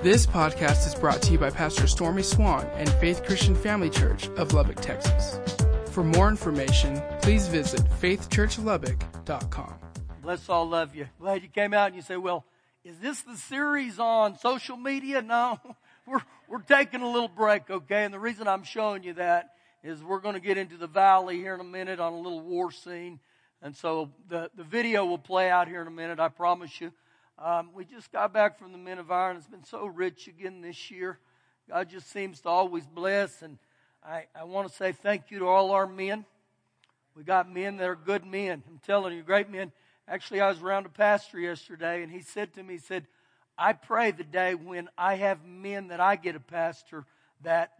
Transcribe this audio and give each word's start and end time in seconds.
This 0.00 0.26
podcast 0.26 0.86
is 0.86 0.94
brought 0.94 1.20
to 1.22 1.32
you 1.32 1.38
by 1.38 1.50
Pastor 1.50 1.88
Stormy 1.88 2.22
Swann 2.22 2.64
and 2.74 2.88
Faith 2.88 3.24
Christian 3.24 3.56
Family 3.56 3.90
Church 3.90 4.28
of 4.36 4.52
Lubbock, 4.52 4.80
Texas. 4.80 5.40
For 5.90 6.04
more 6.04 6.28
information, 6.28 7.02
please 7.20 7.48
visit 7.48 7.80
faithchurchlubbock.com. 8.00 9.74
Bless 10.22 10.48
all 10.48 10.68
love 10.68 10.94
you. 10.94 11.08
Glad 11.18 11.42
you 11.42 11.48
came 11.48 11.74
out 11.74 11.88
and 11.88 11.96
you 11.96 12.02
say, 12.02 12.16
well, 12.16 12.44
is 12.84 12.96
this 13.00 13.22
the 13.22 13.36
series 13.36 13.98
on 13.98 14.38
social 14.38 14.76
media? 14.76 15.20
No, 15.20 15.58
we're, 16.06 16.22
we're 16.46 16.62
taking 16.62 17.02
a 17.02 17.10
little 17.10 17.26
break, 17.26 17.68
okay? 17.68 18.04
And 18.04 18.14
the 18.14 18.20
reason 18.20 18.46
I'm 18.46 18.62
showing 18.62 19.02
you 19.02 19.14
that 19.14 19.54
is 19.82 20.00
we're 20.04 20.20
going 20.20 20.34
to 20.34 20.40
get 20.40 20.58
into 20.58 20.76
the 20.76 20.86
valley 20.86 21.38
here 21.38 21.54
in 21.54 21.60
a 21.60 21.64
minute 21.64 21.98
on 21.98 22.12
a 22.12 22.20
little 22.20 22.40
war 22.40 22.70
scene. 22.70 23.18
And 23.60 23.76
so 23.76 24.12
the, 24.28 24.48
the 24.54 24.62
video 24.62 25.06
will 25.06 25.18
play 25.18 25.50
out 25.50 25.66
here 25.66 25.80
in 25.80 25.88
a 25.88 25.90
minute, 25.90 26.20
I 26.20 26.28
promise 26.28 26.80
you. 26.80 26.92
Um, 27.40 27.70
we 27.72 27.84
just 27.84 28.10
got 28.10 28.32
back 28.32 28.58
from 28.58 28.72
the 28.72 28.78
Men 28.78 28.98
of 28.98 29.12
Iron. 29.12 29.36
It's 29.36 29.46
been 29.46 29.62
so 29.62 29.86
rich 29.86 30.26
again 30.26 30.60
this 30.60 30.90
year. 30.90 31.20
God 31.70 31.88
just 31.88 32.10
seems 32.10 32.40
to 32.40 32.48
always 32.48 32.84
bless. 32.84 33.42
And 33.42 33.58
I, 34.04 34.24
I 34.34 34.42
want 34.42 34.68
to 34.68 34.74
say 34.74 34.90
thank 34.90 35.30
you 35.30 35.38
to 35.40 35.46
all 35.46 35.70
our 35.70 35.86
men. 35.86 36.24
We 37.14 37.22
got 37.22 37.48
men 37.52 37.76
that 37.76 37.88
are 37.88 37.94
good 37.94 38.26
men. 38.26 38.64
I'm 38.68 38.80
telling 38.84 39.14
you, 39.14 39.22
great 39.22 39.48
men. 39.50 39.70
Actually, 40.08 40.40
I 40.40 40.48
was 40.48 40.60
around 40.60 40.86
a 40.86 40.88
pastor 40.88 41.38
yesterday, 41.38 42.02
and 42.02 42.10
he 42.10 42.22
said 42.22 42.54
to 42.54 42.62
me, 42.62 42.74
he 42.74 42.80
said, 42.80 43.06
I 43.56 43.72
pray 43.72 44.10
the 44.10 44.24
day 44.24 44.56
when 44.56 44.88
I 44.98 45.14
have 45.14 45.44
men 45.44 45.88
that 45.88 46.00
I 46.00 46.16
get 46.16 46.34
a 46.34 46.40
pastor 46.40 47.04
that 47.42 47.70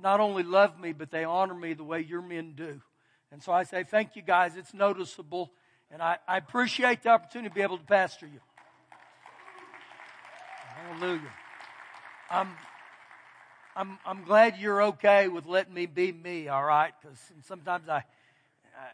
not 0.00 0.18
only 0.18 0.42
love 0.42 0.80
me, 0.80 0.92
but 0.92 1.12
they 1.12 1.22
honor 1.22 1.54
me 1.54 1.74
the 1.74 1.84
way 1.84 2.00
your 2.00 2.22
men 2.22 2.54
do. 2.56 2.80
And 3.30 3.40
so 3.40 3.52
I 3.52 3.62
say, 3.62 3.84
thank 3.84 4.16
you 4.16 4.22
guys. 4.22 4.56
It's 4.56 4.74
noticeable. 4.74 5.52
And 5.92 6.02
I, 6.02 6.18
I 6.26 6.38
appreciate 6.38 7.04
the 7.04 7.10
opportunity 7.10 7.50
to 7.50 7.54
be 7.54 7.62
able 7.62 7.78
to 7.78 7.84
pastor 7.84 8.26
you. 8.26 8.40
Hallelujah. 10.84 11.32
I'm, 12.30 12.48
I'm, 13.74 13.98
I'm 14.04 14.24
glad 14.24 14.58
you're 14.58 14.82
okay 14.82 15.28
with 15.28 15.46
letting 15.46 15.72
me 15.72 15.86
be 15.86 16.12
me, 16.12 16.48
all 16.48 16.62
right? 16.62 16.92
Because 17.00 17.18
sometimes 17.46 17.88
I, 17.88 18.04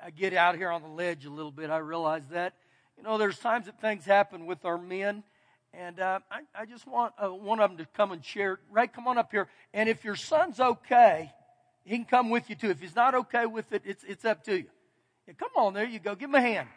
I 0.04 0.10
get 0.10 0.32
out 0.32 0.54
here 0.56 0.70
on 0.70 0.82
the 0.82 0.88
ledge 0.88 1.24
a 1.24 1.30
little 1.30 1.50
bit. 1.50 1.68
I 1.68 1.78
realize 1.78 2.22
that. 2.30 2.54
You 2.96 3.02
know, 3.02 3.18
there's 3.18 3.38
times 3.38 3.66
that 3.66 3.80
things 3.80 4.04
happen 4.04 4.46
with 4.46 4.64
our 4.64 4.78
men, 4.78 5.24
and 5.74 5.98
uh, 5.98 6.20
I, 6.30 6.62
I 6.62 6.66
just 6.66 6.86
want 6.86 7.12
uh, 7.18 7.28
one 7.28 7.58
of 7.58 7.70
them 7.70 7.78
to 7.78 7.86
come 7.96 8.12
and 8.12 8.24
share. 8.24 8.60
Ray, 8.70 8.86
come 8.86 9.08
on 9.08 9.18
up 9.18 9.32
here. 9.32 9.48
And 9.74 9.88
if 9.88 10.04
your 10.04 10.16
son's 10.16 10.60
okay, 10.60 11.32
he 11.84 11.96
can 11.96 12.04
come 12.04 12.30
with 12.30 12.48
you 12.48 12.54
too. 12.54 12.70
If 12.70 12.80
he's 12.80 12.94
not 12.94 13.16
okay 13.16 13.46
with 13.46 13.72
it, 13.72 13.82
it's, 13.84 14.04
it's 14.04 14.24
up 14.24 14.44
to 14.44 14.58
you. 14.58 14.66
Yeah, 15.26 15.34
come 15.34 15.50
on, 15.56 15.74
there 15.74 15.86
you 15.86 15.98
go. 15.98 16.14
Give 16.14 16.28
him 16.28 16.36
a 16.36 16.40
hand. 16.40 16.68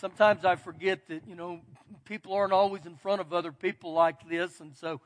Sometimes 0.00 0.44
I 0.44 0.56
forget 0.56 1.06
that, 1.08 1.22
you 1.28 1.34
know, 1.34 1.60
people 2.06 2.32
aren't 2.32 2.52
always 2.52 2.86
in 2.86 2.96
front 2.96 3.20
of 3.20 3.32
other 3.32 3.52
people 3.52 3.92
like 3.92 4.28
this. 4.28 4.60
And 4.60 4.74
so 4.74 5.00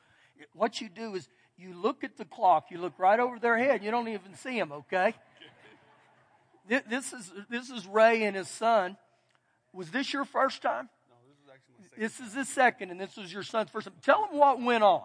what 0.54 0.80
you 0.80 0.88
do 0.88 1.14
is 1.14 1.28
you 1.58 1.74
look 1.74 2.04
at 2.04 2.16
the 2.16 2.24
clock, 2.24 2.66
you 2.70 2.78
look 2.78 2.94
right 2.98 3.18
over 3.18 3.38
their 3.38 3.58
head, 3.58 3.82
you 3.82 3.90
don't 3.90 4.08
even 4.08 4.34
see 4.34 4.58
them, 4.58 4.72
okay? 4.72 5.14
This 6.68 7.12
is, 7.12 7.32
this 7.50 7.70
is 7.70 7.86
Ray 7.86 8.22
and 8.22 8.36
his 8.36 8.48
son. 8.48 8.96
Was 9.72 9.90
this 9.90 10.12
your 10.12 10.24
first 10.24 10.62
time? 10.62 10.88
No, 11.10 11.16
this 11.28 11.36
is 11.44 11.50
actually 11.52 11.74
my 11.78 11.84
second. 11.84 12.02
This 12.02 12.20
is 12.20 12.34
his 12.34 12.48
second, 12.48 12.90
and 12.90 13.00
this 13.00 13.16
was 13.16 13.32
your 13.32 13.42
son's 13.42 13.70
first 13.70 13.86
time. 13.86 13.94
Tell 14.02 14.28
him 14.28 14.38
what 14.38 14.62
went 14.62 14.82
on. 14.82 15.02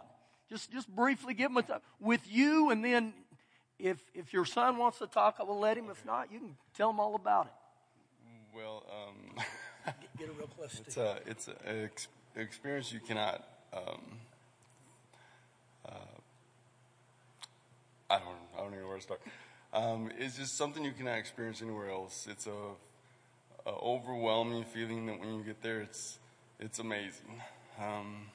Just, 0.50 0.72
just 0.72 0.88
briefly 0.88 1.34
give 1.34 1.52
him 1.52 1.58
a 1.58 1.64
time 1.64 1.82
with 2.00 2.22
you, 2.32 2.70
and 2.70 2.86
then 2.86 3.14
if, 3.78 4.00
if 4.14 4.32
your 4.32 4.46
son 4.46 4.78
wants 4.78 5.00
to 5.00 5.08
talk, 5.08 5.36
I 5.40 5.44
will 5.44 5.60
let 5.60 5.78
him. 5.78 5.90
If 5.90 6.06
not, 6.06 6.32
you 6.32 6.40
can 6.40 6.56
tell 6.76 6.92
him 6.92 7.00
all 7.00 7.16
about 7.16 7.48
it. 7.48 7.52
Well, 8.56 8.84
um, 8.90 9.44
Get, 10.20 10.28
get 10.28 10.36
it 10.36 10.38
real 10.38 10.48
close 10.48 10.74
to 10.74 10.82
it's 10.86 10.98
you. 10.98 11.04
a 11.04 11.16
it's 11.26 11.48
an 11.48 11.56
ex- 11.86 12.08
experience 12.36 12.92
you 12.92 13.00
cannot. 13.00 13.48
Um, 13.74 14.02
uh, 15.88 15.92
I 18.10 18.20
don't 18.20 18.28
I 18.56 18.62
don't 18.62 18.68
even 18.68 18.82
know 18.82 18.88
where 18.88 18.98
to 18.98 19.04
start. 19.04 19.22
Um, 19.72 20.10
it's 20.18 20.38
just 20.38 20.58
something 20.58 20.84
you 20.84 20.92
cannot 20.92 21.18
experience 21.20 21.62
anywhere 21.62 21.90
else. 21.92 22.28
It's 22.30 22.48
a, 22.48 23.70
a 23.70 23.72
overwhelming 23.72 24.64
feeling 24.64 25.06
that 25.06 25.20
when 25.20 25.36
you 25.36 25.44
get 25.44 25.62
there, 25.62 25.82
it's 25.82 26.18
it's 26.60 26.80
amazing. 26.80 27.42
Um, 27.80 28.26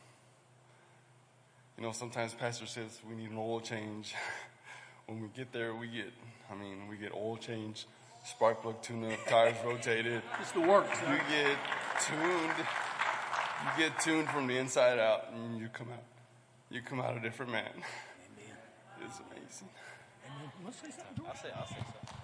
you 1.77 1.83
know, 1.83 1.93
sometimes 1.93 2.33
pastor 2.35 2.67
says 2.67 3.01
we 3.09 3.17
need 3.17 3.31
an 3.31 3.37
oil 3.39 3.61
change. 3.61 4.15
when 5.07 5.21
we 5.21 5.29
get 5.37 5.53
there, 5.53 5.75
we 5.75 5.89
get 5.89 6.13
I 6.51 6.55
mean 6.55 6.89
we 6.89 6.97
get 6.97 7.13
oil 7.13 7.37
change, 7.37 7.87
spark 8.25 8.63
plug 8.63 8.81
tune 8.81 9.11
up, 9.11 9.19
tires 9.27 9.57
rotated. 9.65 10.23
It's 10.41 10.53
the 10.53 10.61
works. 10.61 10.99
You 11.01 11.17
get 11.29 11.59
tuned. 12.01 12.67
You 13.65 13.71
get 13.79 13.99
tuned 14.01 14.29
from 14.29 14.47
the 14.47 14.59
inside 14.59 14.99
out, 14.99 15.33
and 15.33 15.59
you 15.59 15.69
come 15.73 15.89
out. 15.93 16.03
You 16.71 16.83
come 16.83 17.01
out 17.01 17.17
a 17.17 17.21
different 17.21 17.53
man. 17.53 17.71
It's 19.05 19.21
amazing. 19.21 19.69
Let's 20.65 20.81
say 20.81 20.89
something, 20.91 21.25
I'll 21.27 21.37
say, 21.37 21.51
I'll 21.57 21.67
say 21.67 21.77
so. 21.77 22.15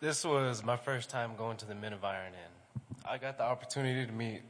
This 0.00 0.24
was 0.24 0.62
my 0.62 0.76
first 0.76 1.08
time 1.08 1.36
going 1.36 1.56
to 1.58 1.66
the 1.66 1.74
Men 1.74 1.92
of 1.94 2.04
Iron, 2.04 2.32
and 2.34 2.82
I 3.08 3.18
got 3.18 3.38
the 3.38 3.44
opportunity 3.44 4.04
to 4.04 4.12
meet 4.12 4.42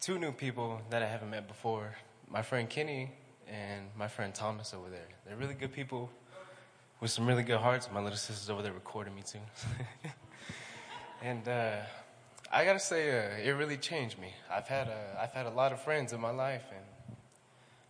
two 0.00 0.18
new 0.18 0.32
people 0.32 0.82
that 0.90 1.02
I 1.02 1.06
haven't 1.06 1.30
met 1.30 1.48
before. 1.48 1.96
My 2.28 2.42
friend 2.42 2.68
Kenny 2.68 3.12
and 3.48 3.86
my 3.96 4.08
friend 4.08 4.34
Thomas 4.34 4.74
over 4.74 4.90
there. 4.90 5.08
They're 5.24 5.36
really 5.36 5.54
good 5.54 5.72
people 5.72 6.10
with 7.00 7.10
some 7.10 7.26
really 7.26 7.42
good 7.42 7.58
hearts. 7.58 7.88
My 7.92 8.00
little 8.00 8.16
sister's 8.16 8.50
over 8.50 8.62
there 8.62 8.72
recording 8.72 9.14
me 9.14 9.22
too. 9.22 9.38
and 11.22 11.46
uh, 11.46 11.76
I 12.50 12.64
gotta 12.64 12.78
say, 12.78 13.10
uh, 13.10 13.48
it 13.48 13.50
really 13.52 13.76
changed 13.76 14.18
me. 14.18 14.32
I've 14.50 14.66
had 14.66 14.88
a, 14.88 15.18
I've 15.20 15.32
had 15.32 15.46
a 15.46 15.50
lot 15.50 15.72
of 15.72 15.80
friends 15.82 16.12
in 16.12 16.20
my 16.20 16.30
life, 16.30 16.64
and 16.70 17.16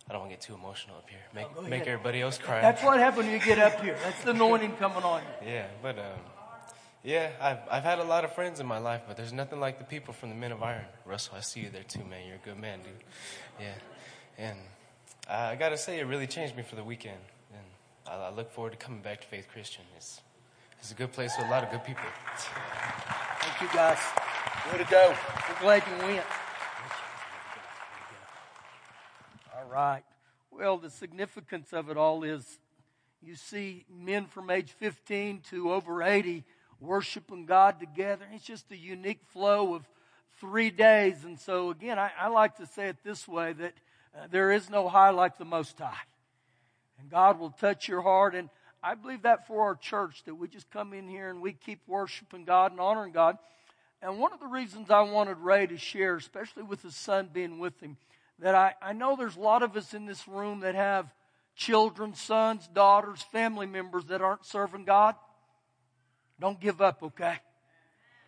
I 0.09 0.13
don't 0.13 0.21
want 0.21 0.31
to 0.31 0.37
get 0.37 0.41
too 0.41 0.55
emotional 0.55 0.97
up 0.97 1.09
here. 1.09 1.19
Make, 1.33 1.53
go 1.55 1.61
make 1.61 1.87
everybody 1.87 2.21
else 2.21 2.37
cry. 2.37 2.61
That's 2.61 2.83
what 2.83 2.99
happens 2.99 3.25
when 3.25 3.33
you 3.33 3.39
get 3.39 3.59
up 3.59 3.81
here. 3.81 3.97
That's 4.03 4.23
the 4.23 4.31
anointing 4.31 4.73
coming 4.77 5.03
on 5.03 5.21
you. 5.21 5.51
Yeah, 5.51 5.67
but 5.81 5.97
um, 5.99 6.19
yeah, 7.03 7.29
I've 7.39 7.59
I've 7.71 7.83
had 7.83 7.99
a 7.99 8.03
lot 8.03 8.25
of 8.25 8.33
friends 8.33 8.59
in 8.59 8.65
my 8.65 8.79
life, 8.79 9.01
but 9.07 9.17
there's 9.17 9.33
nothing 9.33 9.59
like 9.59 9.79
the 9.79 9.85
people 9.85 10.13
from 10.13 10.29
the 10.29 10.35
Men 10.35 10.51
of 10.51 10.63
Iron. 10.63 10.85
Russell, 11.05 11.35
I 11.37 11.41
see 11.41 11.61
you 11.61 11.69
there 11.69 11.83
too, 11.83 12.03
man. 12.03 12.25
You're 12.27 12.35
a 12.35 12.39
good 12.45 12.59
man, 12.59 12.79
dude. 12.79 13.03
Yeah, 13.59 13.73
and 14.37 14.57
I 15.29 15.55
gotta 15.55 15.77
say, 15.77 15.99
it 15.99 16.03
really 16.03 16.27
changed 16.27 16.55
me 16.55 16.63
for 16.63 16.75
the 16.75 16.83
weekend, 16.83 17.19
I, 18.09 18.29
look 18.29 18.51
forward 18.51 18.71
to 18.71 18.77
coming 18.77 19.01
back 19.01 19.21
to 19.21 19.27
Faith 19.27 19.47
Christian. 19.51 19.83
It's 19.95 20.21
it's 20.79 20.91
a 20.91 20.95
good 20.95 21.11
place 21.11 21.33
with 21.37 21.47
a 21.47 21.49
lot 21.49 21.63
of 21.63 21.71
good 21.71 21.83
people. 21.83 22.03
Thank 23.39 23.61
you, 23.61 23.67
guys. 23.75 23.97
Way 24.71 24.77
to 24.77 24.89
go. 24.89 25.15
We're 25.49 25.59
glad 25.59 25.83
you 25.87 26.05
went. 26.05 26.25
All 29.57 29.69
right. 29.71 30.03
Well, 30.51 30.77
the 30.77 30.89
significance 30.89 31.73
of 31.73 31.89
it 31.89 31.97
all 31.97 32.23
is 32.23 32.59
you 33.21 33.35
see 33.35 33.85
men 33.89 34.27
from 34.27 34.49
age 34.49 34.71
15 34.71 35.41
to 35.49 35.71
over 35.73 36.03
80 36.03 36.43
worshiping 36.79 37.45
God 37.45 37.79
together. 37.79 38.25
It's 38.33 38.45
just 38.45 38.71
a 38.71 38.77
unique 38.77 39.21
flow 39.33 39.73
of 39.73 39.87
three 40.39 40.69
days. 40.69 41.23
And 41.25 41.39
so, 41.39 41.71
again, 41.71 41.97
I, 41.97 42.11
I 42.19 42.27
like 42.27 42.57
to 42.57 42.67
say 42.67 42.87
it 42.87 42.97
this 43.03 43.27
way 43.27 43.53
that 43.53 43.73
uh, 44.15 44.27
there 44.29 44.51
is 44.51 44.69
no 44.69 44.87
high 44.87 45.09
like 45.09 45.37
the 45.37 45.45
Most 45.45 45.79
High. 45.79 45.97
And 46.99 47.09
God 47.09 47.39
will 47.39 47.51
touch 47.51 47.87
your 47.87 48.01
heart. 48.01 48.35
And 48.35 48.49
I 48.83 48.95
believe 48.95 49.23
that 49.23 49.47
for 49.47 49.63
our 49.63 49.75
church, 49.75 50.23
that 50.25 50.35
we 50.35 50.47
just 50.47 50.69
come 50.71 50.93
in 50.93 51.07
here 51.07 51.29
and 51.29 51.41
we 51.41 51.53
keep 51.53 51.81
worshiping 51.87 52.45
God 52.45 52.71
and 52.71 52.79
honoring 52.79 53.11
God. 53.11 53.37
And 54.01 54.19
one 54.19 54.33
of 54.33 54.39
the 54.39 54.47
reasons 54.47 54.89
I 54.89 55.01
wanted 55.01 55.37
Ray 55.37 55.67
to 55.67 55.77
share, 55.77 56.15
especially 56.15 56.63
with 56.63 56.83
his 56.83 56.95
son 56.95 57.29
being 57.33 57.59
with 57.59 57.79
him, 57.79 57.97
that 58.39 58.53
I, 58.53 58.75
I 58.81 58.93
know 58.93 59.15
there's 59.15 59.35
a 59.35 59.41
lot 59.41 59.63
of 59.63 59.75
us 59.75 59.93
in 59.93 60.05
this 60.05 60.27
room 60.27 60.59
that 60.59 60.75
have 60.75 61.11
children, 61.55 62.13
sons, 62.13 62.69
daughters, 62.71 63.23
family 63.23 63.65
members 63.65 64.05
that 64.05 64.21
aren't 64.21 64.45
serving 64.45 64.85
God. 64.85 65.15
Don't 66.39 66.59
give 66.59 66.81
up, 66.81 67.01
okay? 67.01 67.37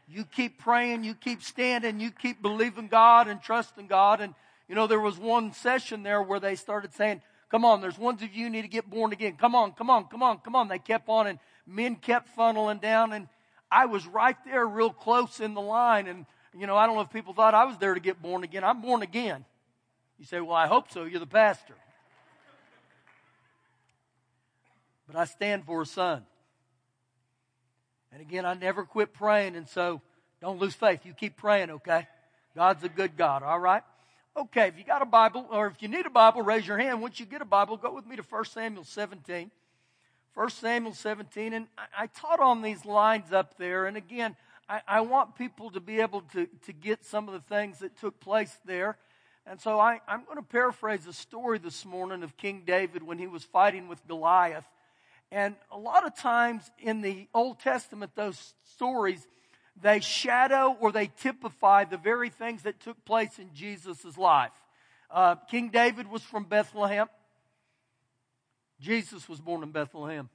You 0.08 0.26
keep 0.26 0.60
praying, 0.60 1.04
you 1.04 1.14
keep 1.14 1.44
standing, 1.44 2.00
you 2.00 2.10
keep 2.10 2.42
believing 2.42 2.88
God 2.88 3.28
and 3.28 3.40
trusting 3.40 3.86
God. 3.86 4.22
And, 4.22 4.34
you 4.68 4.74
know, 4.74 4.88
there 4.88 5.00
was 5.00 5.20
one 5.20 5.54
session 5.54 6.02
there 6.02 6.24
where 6.24 6.40
they 6.40 6.56
started 6.56 6.96
saying, 6.96 7.22
Come 7.50 7.66
on, 7.66 7.82
there's 7.82 7.98
ones 7.98 8.22
of 8.22 8.34
you 8.34 8.50
need 8.50 8.62
to 8.62 8.68
get 8.68 8.90
born 8.90 9.12
again. 9.12 9.36
Come 9.36 9.56
on, 9.56 9.72
come 9.72 9.90
on, 9.90 10.06
come 10.06 10.22
on, 10.22 10.38
come 10.40 10.56
on. 10.56 10.68
They 10.68 10.80
kept 10.80 11.10
on 11.10 11.28
and 11.28 11.40
men 11.66 11.96
kept 11.96 12.36
funneling 12.38 12.82
down 12.82 13.14
and 13.14 13.28
I 13.72 13.86
was 13.86 14.06
right 14.08 14.38
there 14.46 14.66
real 14.66 14.92
close 14.92 15.40
in 15.40 15.54
the 15.54 15.62
line 15.62 16.08
and 16.08 16.26
you 16.58 16.68
know, 16.68 16.76
I 16.76 16.86
don't 16.86 16.96
know 16.96 17.02
if 17.02 17.12
people 17.12 17.34
thought 17.34 17.54
I 17.54 17.66
was 17.66 17.78
there 17.78 17.94
to 17.94 18.00
get 18.00 18.22
born 18.22 18.44
again. 18.44 18.64
I'm 18.64 18.82
born 18.82 19.02
again. 19.02 19.46
You 20.18 20.26
say, 20.26 20.42
well, 20.42 20.56
I 20.56 20.68
hope 20.68 20.92
so. 20.92 21.04
You're 21.06 21.20
the 21.20 21.28
pastor. 21.28 21.76
But 25.08 25.16
I 25.16 25.26
stand 25.26 25.66
for 25.66 25.82
a 25.82 25.86
son. 25.86 26.24
And 28.12 28.22
again, 28.22 28.46
I 28.46 28.54
never 28.56 28.84
quit 28.84 29.14
praying. 29.14 29.56
And 29.56 29.68
so 29.70 30.02
don't 30.42 30.60
lose 30.60 30.74
faith. 30.74 31.06
You 31.06 31.14
keep 31.14 31.38
praying, 31.38 31.70
okay? 31.70 32.08
God's 32.56 32.84
a 32.84 32.90
good 32.90 33.16
God, 33.16 33.44
all 33.44 33.60
right? 33.60 33.84
Okay, 34.40 34.70
if 34.70 34.78
you 34.78 34.86
got 34.86 35.02
a 35.02 35.06
Bible, 35.06 35.46
or 35.52 35.68
if 35.68 35.82
you 35.82 35.90
need 35.90 36.06
a 36.06 36.10
Bible, 36.10 36.42
raise 36.42 36.66
your 36.66 36.78
hand. 36.78 37.02
Once 37.02 37.20
you 37.20 37.26
get 37.26 37.42
a 37.42 37.46
Bible, 37.46 37.76
go 37.76 37.94
with 37.94 38.06
me 38.06 38.16
to 38.16 38.22
1 38.22 38.46
Samuel 38.46 38.86
17. 38.86 39.52
1 40.34 40.50
Samuel 40.52 40.94
17. 40.94 41.52
And 41.52 41.68
I, 41.78 42.08
taught 42.08 42.40
on 42.40 42.62
these 42.62 42.86
lines 42.86 43.34
up 43.34 43.58
there. 43.58 43.86
And 43.86 43.98
again, 43.98 44.38
I, 44.70 44.80
I, 44.88 45.02
want 45.02 45.36
people 45.36 45.72
to 45.72 45.82
be 45.82 46.00
able 46.00 46.22
to, 46.32 46.48
to 46.68 46.72
get 46.72 47.04
some 47.04 47.28
of 47.28 47.34
the 47.34 47.42
things 47.54 47.80
that 47.80 48.00
took 48.00 48.22
place 48.22 48.58
there. 48.64 48.98
And 49.46 49.60
so 49.60 49.78
I, 49.78 50.00
I'm 50.08 50.24
going 50.24 50.38
to 50.38 50.42
paraphrase 50.42 51.06
a 51.06 51.12
story 51.12 51.58
this 51.58 51.86
morning 51.86 52.24
of 52.24 52.38
King 52.38 52.64
David 52.66 53.04
when 53.04 53.18
he 53.18 53.28
was 53.28 53.44
fighting 53.44 53.90
with 53.90 54.08
Goliath. 54.08 54.66
And 55.34 55.56
a 55.70 55.78
lot 55.78 56.06
of 56.06 56.16
times 56.16 56.72
in 56.80 57.02
the 57.02 57.28
Old 57.34 57.60
Testament, 57.60 58.14
those 58.16 58.54
stories, 58.64 59.28
they 59.82 60.00
shadow 60.00 60.76
or 60.80 60.92
they 60.92 61.08
typify 61.08 61.86
the 61.86 61.98
very 61.98 62.30
things 62.30 62.64
that 62.64 62.80
took 62.80 63.04
place 63.06 63.40
in 63.40 63.54
Jesus' 63.54 64.18
life. 64.18 64.52
Uh, 65.12 65.36
King 65.36 65.70
David 65.70 66.10
was 66.10 66.22
from 66.22 66.44
Bethlehem. 66.44 67.08
Jesus 68.80 69.28
was 69.28 69.40
born 69.40 69.64
in 69.64 69.72
Bethlehem. 69.72 70.30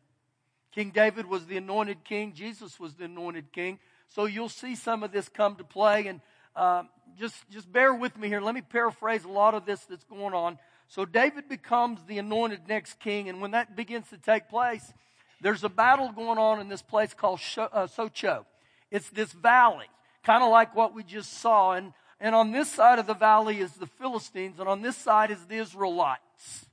King 0.72 0.90
David 0.90 1.26
was 1.26 1.46
the 1.46 1.56
anointed 1.56 2.04
king. 2.04 2.32
Jesus 2.34 2.80
was 2.80 2.94
the 2.94 3.04
anointed 3.04 3.52
king. 3.52 3.78
So 4.08 4.26
you'll 4.26 4.48
see 4.48 4.74
some 4.74 5.02
of 5.02 5.12
this 5.12 5.28
come 5.28 5.56
to 5.56 5.64
play. 5.64 6.08
And 6.08 6.20
uh, 6.56 6.82
just, 7.18 7.36
just 7.50 7.72
bear 7.72 7.94
with 7.94 8.16
me 8.18 8.28
here. 8.28 8.40
Let 8.40 8.54
me 8.54 8.60
paraphrase 8.60 9.24
a 9.24 9.28
lot 9.28 9.54
of 9.54 9.66
this 9.66 9.84
that's 9.84 10.04
going 10.04 10.34
on. 10.34 10.58
So 10.88 11.04
David 11.04 11.48
becomes 11.48 12.00
the 12.06 12.18
anointed 12.18 12.68
next 12.68 12.98
king. 12.98 13.28
And 13.28 13.40
when 13.40 13.52
that 13.52 13.76
begins 13.76 14.08
to 14.08 14.18
take 14.18 14.48
place, 14.48 14.92
there's 15.40 15.64
a 15.64 15.68
battle 15.68 16.10
going 16.10 16.38
on 16.38 16.60
in 16.60 16.68
this 16.68 16.82
place 16.82 17.14
called 17.14 17.40
uh, 17.56 17.86
Socho. 17.86 18.44
It's 18.94 19.10
this 19.10 19.32
valley, 19.32 19.86
kind 20.22 20.44
of 20.44 20.52
like 20.52 20.76
what 20.76 20.94
we 20.94 21.02
just 21.02 21.40
saw. 21.40 21.72
And, 21.72 21.92
and 22.20 22.32
on 22.32 22.52
this 22.52 22.70
side 22.70 23.00
of 23.00 23.08
the 23.08 23.14
valley 23.14 23.58
is 23.58 23.72
the 23.72 23.88
Philistines, 23.88 24.60
and 24.60 24.68
on 24.68 24.82
this 24.82 24.96
side 24.96 25.32
is 25.32 25.44
the 25.46 25.56
Israelites. 25.56 26.66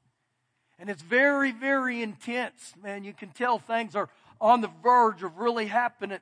And 0.78 0.88
it's 0.88 1.02
very, 1.02 1.52
very 1.52 2.04
intense, 2.04 2.76
man. 2.84 3.04
You 3.04 3.14
can 3.14 3.30
tell 3.30 3.58
things 3.58 3.96
are 3.96 4.08
on 4.40 4.62
the 4.62 4.70
verge 4.84 5.24
of 5.24 5.40
really 5.40 5.66
happening. 5.66 6.20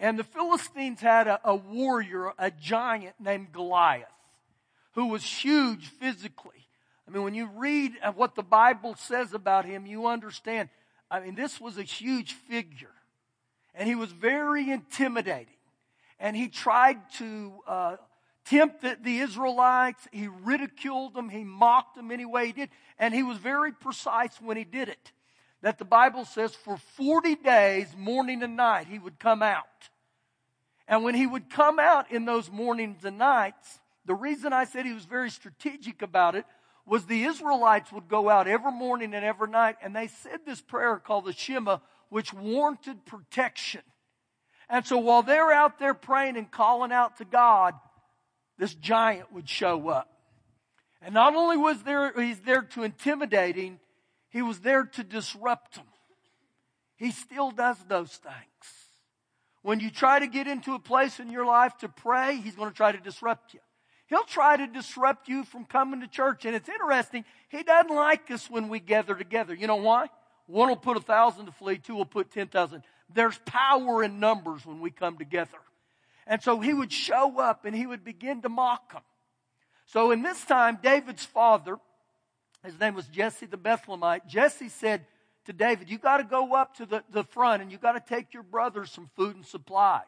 And 0.00 0.18
the 0.18 0.24
Philistines 0.24 1.00
had 1.00 1.28
a, 1.28 1.40
a 1.44 1.54
warrior, 1.54 2.32
a 2.36 2.50
giant 2.50 3.14
named 3.20 3.52
Goliath, 3.52 4.08
who 4.96 5.06
was 5.06 5.22
huge 5.22 5.86
physically. 5.86 6.66
I 7.06 7.12
mean, 7.12 7.22
when 7.22 7.34
you 7.36 7.48
read 7.54 7.92
what 8.16 8.34
the 8.34 8.42
Bible 8.42 8.96
says 8.96 9.34
about 9.34 9.66
him, 9.66 9.86
you 9.86 10.08
understand. 10.08 10.68
I 11.08 11.20
mean, 11.20 11.36
this 11.36 11.60
was 11.60 11.78
a 11.78 11.84
huge 11.84 12.32
figure. 12.32 12.90
And 13.76 13.88
he 13.88 13.94
was 13.94 14.10
very 14.10 14.70
intimidating. 14.70 15.54
And 16.18 16.34
he 16.34 16.48
tried 16.48 16.98
to 17.18 17.52
uh, 17.66 17.96
tempted 18.46 19.04
the 19.04 19.18
Israelites. 19.18 20.08
He 20.10 20.28
ridiculed 20.28 21.14
them. 21.14 21.28
He 21.28 21.44
mocked 21.44 21.96
them 21.96 22.10
any 22.10 22.24
way 22.24 22.46
he 22.46 22.52
did. 22.52 22.70
And 22.98 23.14
he 23.14 23.22
was 23.22 23.38
very 23.38 23.72
precise 23.72 24.40
when 24.40 24.56
he 24.56 24.64
did 24.64 24.88
it. 24.88 25.12
That 25.62 25.78
the 25.78 25.84
Bible 25.84 26.24
says 26.24 26.54
for 26.54 26.78
40 26.96 27.36
days, 27.36 27.88
morning 27.96 28.42
and 28.42 28.56
night, 28.56 28.86
he 28.88 28.98
would 28.98 29.18
come 29.18 29.42
out. 29.42 29.64
And 30.88 31.02
when 31.02 31.14
he 31.14 31.26
would 31.26 31.50
come 31.50 31.78
out 31.78 32.10
in 32.10 32.24
those 32.24 32.50
mornings 32.50 33.04
and 33.04 33.18
nights, 33.18 33.80
the 34.04 34.14
reason 34.14 34.52
I 34.52 34.64
said 34.64 34.86
he 34.86 34.92
was 34.92 35.04
very 35.04 35.30
strategic 35.30 36.00
about 36.00 36.36
it 36.36 36.44
was 36.86 37.06
the 37.06 37.24
Israelites 37.24 37.90
would 37.90 38.08
go 38.08 38.28
out 38.28 38.46
every 38.46 38.70
morning 38.70 39.12
and 39.12 39.24
every 39.24 39.48
night, 39.48 39.76
and 39.82 39.94
they 39.94 40.06
said 40.06 40.40
this 40.46 40.60
prayer 40.60 40.98
called 40.98 41.24
the 41.24 41.32
Shema, 41.32 41.78
which 42.08 42.32
warranted 42.32 43.04
protection. 43.04 43.82
And 44.68 44.84
so 44.84 44.98
while 44.98 45.22
they're 45.22 45.52
out 45.52 45.78
there 45.78 45.94
praying 45.94 46.36
and 46.36 46.50
calling 46.50 46.92
out 46.92 47.18
to 47.18 47.24
God, 47.24 47.74
this 48.58 48.74
giant 48.74 49.32
would 49.32 49.48
show 49.48 49.88
up. 49.88 50.08
And 51.02 51.14
not 51.14 51.34
only 51.34 51.56
was 51.56 51.82
there, 51.82 52.12
he's 52.20 52.40
there 52.40 52.62
to 52.62 52.82
intimidate 52.82 53.56
him, 53.56 53.78
he 54.30 54.42
was 54.42 54.60
there 54.60 54.84
to 54.84 55.04
disrupt 55.04 55.76
him. 55.76 55.86
He 56.96 57.10
still 57.10 57.50
does 57.50 57.76
those 57.88 58.10
things. 58.10 58.34
When 59.62 59.80
you 59.80 59.90
try 59.90 60.18
to 60.18 60.26
get 60.26 60.46
into 60.46 60.74
a 60.74 60.78
place 60.78 61.20
in 61.20 61.30
your 61.30 61.44
life 61.44 61.76
to 61.78 61.88
pray, 61.88 62.36
he's 62.36 62.54
going 62.54 62.70
to 62.70 62.76
try 62.76 62.92
to 62.92 62.98
disrupt 62.98 63.52
you. 63.52 63.60
He'll 64.08 64.24
try 64.24 64.56
to 64.56 64.66
disrupt 64.66 65.28
you 65.28 65.44
from 65.44 65.64
coming 65.64 66.00
to 66.00 66.06
church. 66.06 66.44
And 66.44 66.54
it's 66.54 66.68
interesting, 66.68 67.24
he 67.48 67.62
doesn't 67.62 67.94
like 67.94 68.30
us 68.30 68.48
when 68.48 68.68
we 68.68 68.78
gather 68.78 69.14
together. 69.14 69.54
You 69.54 69.66
know 69.66 69.76
why? 69.76 70.08
One 70.46 70.68
will 70.68 70.76
put 70.76 70.96
a 70.96 71.00
thousand 71.00 71.46
to 71.46 71.52
flee, 71.52 71.78
two 71.78 71.94
will 71.94 72.04
put 72.04 72.30
ten 72.30 72.46
thousand. 72.46 72.82
There's 73.12 73.38
power 73.44 74.02
in 74.02 74.20
numbers 74.20 74.64
when 74.64 74.80
we 74.80 74.90
come 74.90 75.18
together. 75.18 75.58
And 76.26 76.42
so 76.42 76.60
he 76.60 76.74
would 76.74 76.92
show 76.92 77.38
up 77.38 77.64
and 77.64 77.74
he 77.74 77.86
would 77.86 78.04
begin 78.04 78.42
to 78.42 78.48
mock 78.48 78.92
them. 78.92 79.02
So 79.86 80.10
in 80.10 80.22
this 80.22 80.44
time, 80.44 80.78
David's 80.82 81.24
father, 81.24 81.78
his 82.64 82.78
name 82.80 82.94
was 82.94 83.06
Jesse 83.06 83.46
the 83.46 83.56
Bethlehemite, 83.56 84.26
Jesse 84.26 84.68
said 84.68 85.06
to 85.44 85.52
David, 85.52 85.88
you 85.88 85.98
got 85.98 86.16
to 86.16 86.24
go 86.24 86.54
up 86.54 86.76
to 86.78 86.86
the, 86.86 87.04
the 87.10 87.22
front 87.22 87.62
and 87.62 87.70
you 87.70 87.78
got 87.78 87.92
to 87.92 88.14
take 88.14 88.34
your 88.34 88.42
brothers 88.42 88.90
some 88.90 89.08
food 89.14 89.36
and 89.36 89.46
supplies. 89.46 90.02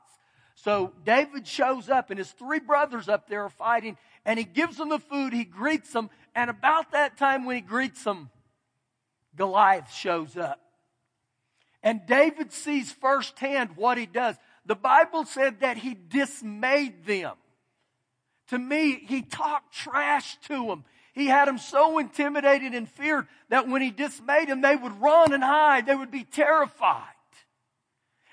So 0.56 0.92
David 1.04 1.46
shows 1.46 1.88
up 1.88 2.10
and 2.10 2.18
his 2.18 2.32
three 2.32 2.58
brothers 2.58 3.08
up 3.08 3.28
there 3.28 3.44
are 3.44 3.50
fighting 3.50 3.96
and 4.24 4.36
he 4.36 4.44
gives 4.44 4.76
them 4.76 4.88
the 4.88 4.98
food, 4.98 5.32
he 5.32 5.44
greets 5.44 5.92
them, 5.92 6.10
and 6.34 6.50
about 6.50 6.90
that 6.90 7.16
time 7.16 7.44
when 7.44 7.54
he 7.54 7.62
greets 7.62 8.02
them, 8.02 8.30
Goliath 9.38 9.92
shows 9.92 10.36
up. 10.36 10.60
And 11.82 12.04
David 12.06 12.52
sees 12.52 12.92
firsthand 12.92 13.76
what 13.76 13.96
he 13.96 14.04
does. 14.04 14.36
The 14.66 14.74
Bible 14.74 15.24
said 15.24 15.60
that 15.60 15.78
he 15.78 15.94
dismayed 15.94 17.06
them. 17.06 17.34
To 18.48 18.58
me, 18.58 19.02
he 19.06 19.22
talked 19.22 19.72
trash 19.72 20.36
to 20.48 20.66
them. 20.66 20.84
He 21.14 21.26
had 21.26 21.48
them 21.48 21.58
so 21.58 21.98
intimidated 21.98 22.74
and 22.74 22.88
feared 22.88 23.26
that 23.48 23.68
when 23.68 23.82
he 23.82 23.90
dismayed 23.90 24.48
them, 24.48 24.60
they 24.60 24.76
would 24.76 25.00
run 25.00 25.32
and 25.32 25.42
hide. 25.42 25.86
They 25.86 25.94
would 25.94 26.10
be 26.10 26.24
terrified. 26.24 27.04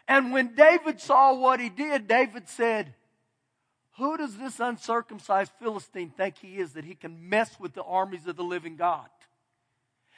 And 0.08 0.32
when 0.32 0.56
David 0.56 1.00
saw 1.00 1.34
what 1.34 1.60
he 1.60 1.70
did, 1.70 2.08
David 2.08 2.48
said, 2.48 2.94
Who 3.98 4.18
does 4.18 4.38
this 4.38 4.60
uncircumcised 4.60 5.52
Philistine 5.60 6.12
think 6.12 6.38
he 6.38 6.58
is 6.58 6.74
that 6.74 6.86
he 6.86 6.96
can 6.96 7.30
mess 7.30 7.60
with 7.60 7.74
the 7.74 7.84
armies 7.84 8.28
of 8.28 8.36
the 8.36 8.44
living 8.44 8.76
God? 8.76 9.08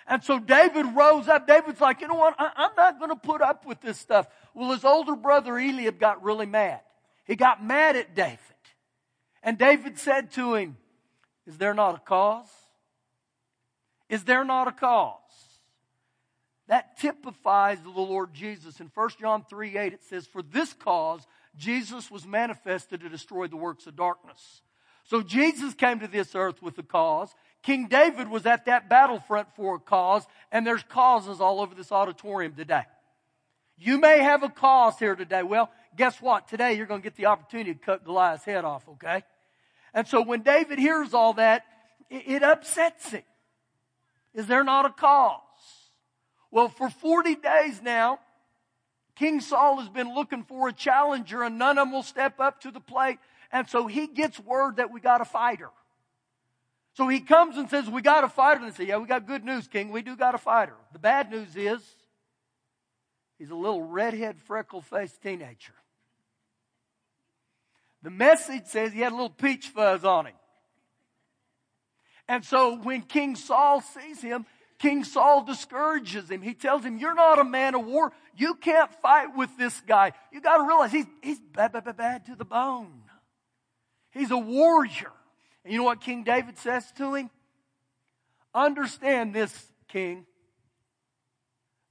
And 0.07 0.24
so 0.24 0.39
David 0.39 0.86
rose 0.95 1.27
up. 1.27 1.48
David's 1.48 1.81
like, 1.81 2.01
you 2.01 2.07
know 2.07 2.15
what? 2.15 2.36
I, 2.39 2.65
am 2.65 2.71
not 2.77 2.98
going 2.98 3.09
to 3.09 3.18
put 3.18 3.42
up 3.42 3.65
with 3.65 3.81
this 3.81 4.00
stuff. 4.00 4.27
Well, 4.54 4.71
his 4.71 4.86
older 4.86 5.15
brother 5.15 5.57
Eliab 5.57 6.00
got 6.00 6.24
really 6.24 6.45
mad. 6.45 6.80
He 7.25 7.36
got 7.36 7.63
mad 7.63 7.98
at 7.98 8.15
David. 8.15 8.39
And 9.44 9.57
David 9.57 10.00
said 10.00 10.31
to 10.33 10.56
him, 10.56 10.77
Is 11.45 11.57
there 11.57 11.74
not 11.74 11.95
a 11.95 12.00
cause? 12.00 12.50
Is 14.09 14.24
there 14.24 14.45
not 14.45 14.69
a 14.69 14.71
cause? 14.71 15.19
That 16.68 16.98
typifies 17.00 17.80
the 17.81 17.89
Lord 17.89 18.33
Jesus. 18.33 18.80
In 18.80 18.89
1 18.94 19.09
John 19.19 19.44
3 19.50 19.78
8, 19.78 19.94
it 19.94 20.04
says, 20.04 20.26
For 20.26 20.42
this 20.42 20.73
cause 20.73 21.28
Jesus 21.57 22.09
was 22.09 22.26
manifested 22.26 23.02
to 23.02 23.09
destroy 23.09 23.47
the 23.47 23.57
works 23.57 23.87
of 23.87 23.95
darkness. 23.95 24.61
So 25.04 25.21
Jesus 25.21 25.73
came 25.73 25.99
to 26.02 26.07
this 26.07 26.35
earth 26.35 26.61
with 26.61 26.78
a 26.78 26.83
cause. 26.83 27.33
King 27.68 27.90
David 27.90 28.30
was 28.30 28.45
at 28.45 28.64
that 28.68 28.88
battlefront 28.88 29.54
for 29.57 29.76
a 29.76 29.80
cause, 29.80 30.26
and 30.54 30.66
there's 30.66 30.83
causes 30.83 31.42
all 31.42 31.59
over 31.59 31.76
this 31.76 31.92
auditorium 31.92 32.54
today. 32.56 32.83
You 33.78 34.00
may 34.00 34.19
have 34.19 34.42
a 34.42 34.47
cause 34.47 34.97
here 34.97 35.18
today. 35.18 35.44
Well, 35.44 35.69
guess 35.97 36.21
what? 36.21 36.47
Today 36.47 36.76
you're 36.76 36.86
going 36.86 37.02
to 37.02 37.04
get 37.04 37.18
the 37.18 37.26
opportunity 37.26 37.74
to 37.74 37.80
cut 37.80 38.06
Goliath's 38.06 38.45
head 38.45 38.64
off, 38.64 38.88
okay? 38.88 39.21
And 39.94 40.07
so 40.07 40.21
when 40.21 40.44
David 40.44 40.80
hears 40.80 41.14
all 41.14 41.33
that, 41.33 41.66
it, 42.09 42.42
upsets 42.42 43.09
him. 43.09 43.24
Is 44.33 44.47
there 44.47 44.64
not 44.64 44.86
a 44.86 44.90
cause? 44.90 45.42
Well, 46.52 46.69
for 46.69 46.90
40 46.90 47.36
days 47.36 47.81
now, 47.81 48.19
King 49.14 49.42
Saul 49.42 49.81
has 49.81 49.90
been 49.90 50.16
looking 50.16 50.45
for 50.45 50.69
a 50.69 50.74
challenger 50.74 51.44
and 51.44 51.59
none 51.59 51.78
of 51.78 51.88
them 51.88 51.92
will 51.92 52.02
step 52.02 52.40
up 52.40 52.62
to 52.62 52.71
the 52.71 52.80
plate. 52.80 53.19
And 53.52 53.68
so 53.68 53.88
he 53.88 54.07
gets 54.07 54.40
word 54.40 54.78
that 54.78 54.90
we 54.90 55.02
got 55.02 55.19
a 55.19 55.26
fighter. 55.26 55.69
So 56.97 57.07
he 57.07 57.19
comes 57.19 57.57
and 57.57 57.69
says, 57.69 57.87
We 57.87 58.01
got 58.01 58.23
a 58.23 58.27
fighter. 58.27 58.63
And 58.63 58.73
they 58.73 58.75
say, 58.75 58.89
Yeah, 58.89 58.97
we 58.97 59.06
got 59.06 59.27
good 59.27 59.45
news, 59.45 59.68
King. 59.68 59.92
We 59.92 60.01
do 60.01 60.16
got 60.16 60.33
a 60.33 60.39
fighter. 60.39 60.73
The 60.94 60.99
bad 60.99 61.30
news 61.30 61.56
is 61.56 61.80
he's 63.37 63.51
a 63.51 63.56
little 63.56 63.83
redhead, 63.83 64.39
freckle 64.39 64.81
faced 64.81 65.21
teenager. 65.21 65.75
The 68.01 68.09
message 68.09 68.66
says 68.66 68.94
he 68.94 69.01
had 69.01 69.11
a 69.11 69.16
little 69.16 69.30
peach 69.30 69.68
fuzz 69.68 70.04
on 70.04 70.25
him. 70.25 70.33
And 72.27 72.44
so 72.44 72.77
when 72.77 73.04
King 73.04 73.35
Saul 73.35 73.81
sees 73.81 74.19
him, 74.19 74.47
King 74.80 75.04
Saul 75.04 75.44
discourages 75.44 76.31
him. 76.31 76.42
He 76.42 76.56
tells 76.56 76.83
him, 76.83 76.97
You're 76.97 77.13
not 77.13 77.37
a 77.37 77.44
man 77.44 77.75
of 77.75 77.85
war. 77.85 78.11
You 78.35 78.56
can't 78.56 78.92
fight 79.04 79.37
with 79.37 79.56
this 79.56 79.80
guy. 79.81 80.13
You 80.33 80.42
got 80.42 80.57
to 80.57 80.63
realize 80.63 80.92
he's, 80.92 81.06
he's 81.21 81.39
bad, 81.39 81.73
bad, 81.73 81.85
bad, 81.85 81.97
bad 81.97 82.25
to 82.25 82.35
the 82.35 82.45
bone. 82.45 83.04
He's 84.09 84.31
a 84.31 84.37
warrior. 84.37 85.11
And 85.68 85.74
you 85.74 85.80
know 85.80 85.83
what 85.83 86.00
King 86.00 86.24
David 86.24 86.57
says 86.57 86.90
to 86.94 87.16
him? 87.16 87.30
Understand 88.56 89.36
this, 89.36 89.54
King. 89.90 90.26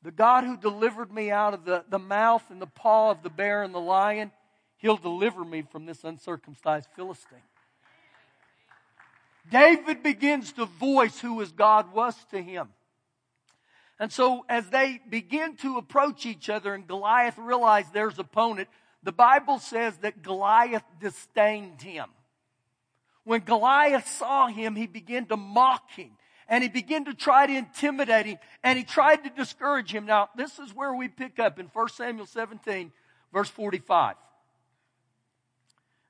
The 0.03 0.11
God 0.11 0.45
who 0.45 0.57
delivered 0.57 1.13
me 1.13 1.31
out 1.31 1.53
of 1.53 1.67
the, 1.67 1.85
the 1.91 1.99
mouth 1.99 2.43
and 2.49 2.59
the 2.59 2.67
paw 2.67 3.11
of 3.11 3.23
the 3.23 3.29
bear 3.29 3.63
and 3.63 3.75
the 3.75 3.79
lion, 3.79 4.31
he'll 4.79 4.97
deliver 4.97 5.45
me 5.45 5.61
from 5.61 5.85
this 5.85 6.05
uncircumcised 6.05 6.89
Philistine. 6.97 7.43
David 9.51 10.03
begins 10.03 10.53
to 10.53 10.65
voice 10.65 11.21
who 11.21 11.41
his 11.41 11.53
God 11.53 11.93
was 11.93 12.17
to 12.31 12.43
him. 12.43 12.71
And 14.01 14.11
so 14.11 14.47
as 14.49 14.71
they 14.71 15.03
begin 15.07 15.55
to 15.57 15.77
approach 15.77 16.25
each 16.25 16.49
other 16.49 16.73
and 16.73 16.87
Goliath 16.87 17.37
realized 17.37 17.93
their 17.93 18.09
opponent, 18.09 18.71
the 19.03 19.13
Bible 19.13 19.59
says 19.59 19.99
that 19.99 20.23
Goliath 20.23 20.85
disdained 20.99 21.83
him. 21.83 22.07
When 23.27 23.41
Goliath 23.41 24.07
saw 24.07 24.47
him, 24.47 24.77
he 24.77 24.87
began 24.87 25.27
to 25.27 25.37
mock 25.37 25.91
him 25.91 26.11
and 26.49 26.63
he 26.63 26.69
began 26.69 27.07
to 27.07 27.13
try 27.13 27.45
to 27.45 27.53
intimidate 27.53 28.25
him 28.25 28.39
and 28.63 28.79
he 28.79 28.85
tried 28.85 29.25
to 29.25 29.31
discourage 29.31 29.93
him. 29.93 30.07
Now, 30.07 30.29
this 30.37 30.61
is 30.61 30.73
where 30.73 30.95
we 30.95 31.09
pick 31.09 31.41
up 31.41 31.59
in 31.59 31.67
1 31.67 31.89
Samuel 31.89 32.27
17, 32.27 32.93
verse 33.33 33.49
45. 33.49 34.15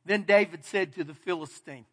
Then 0.04 0.24
David 0.24 0.66
said 0.66 0.94
to 0.96 1.04
the 1.04 1.14
Philistine, 1.14 1.86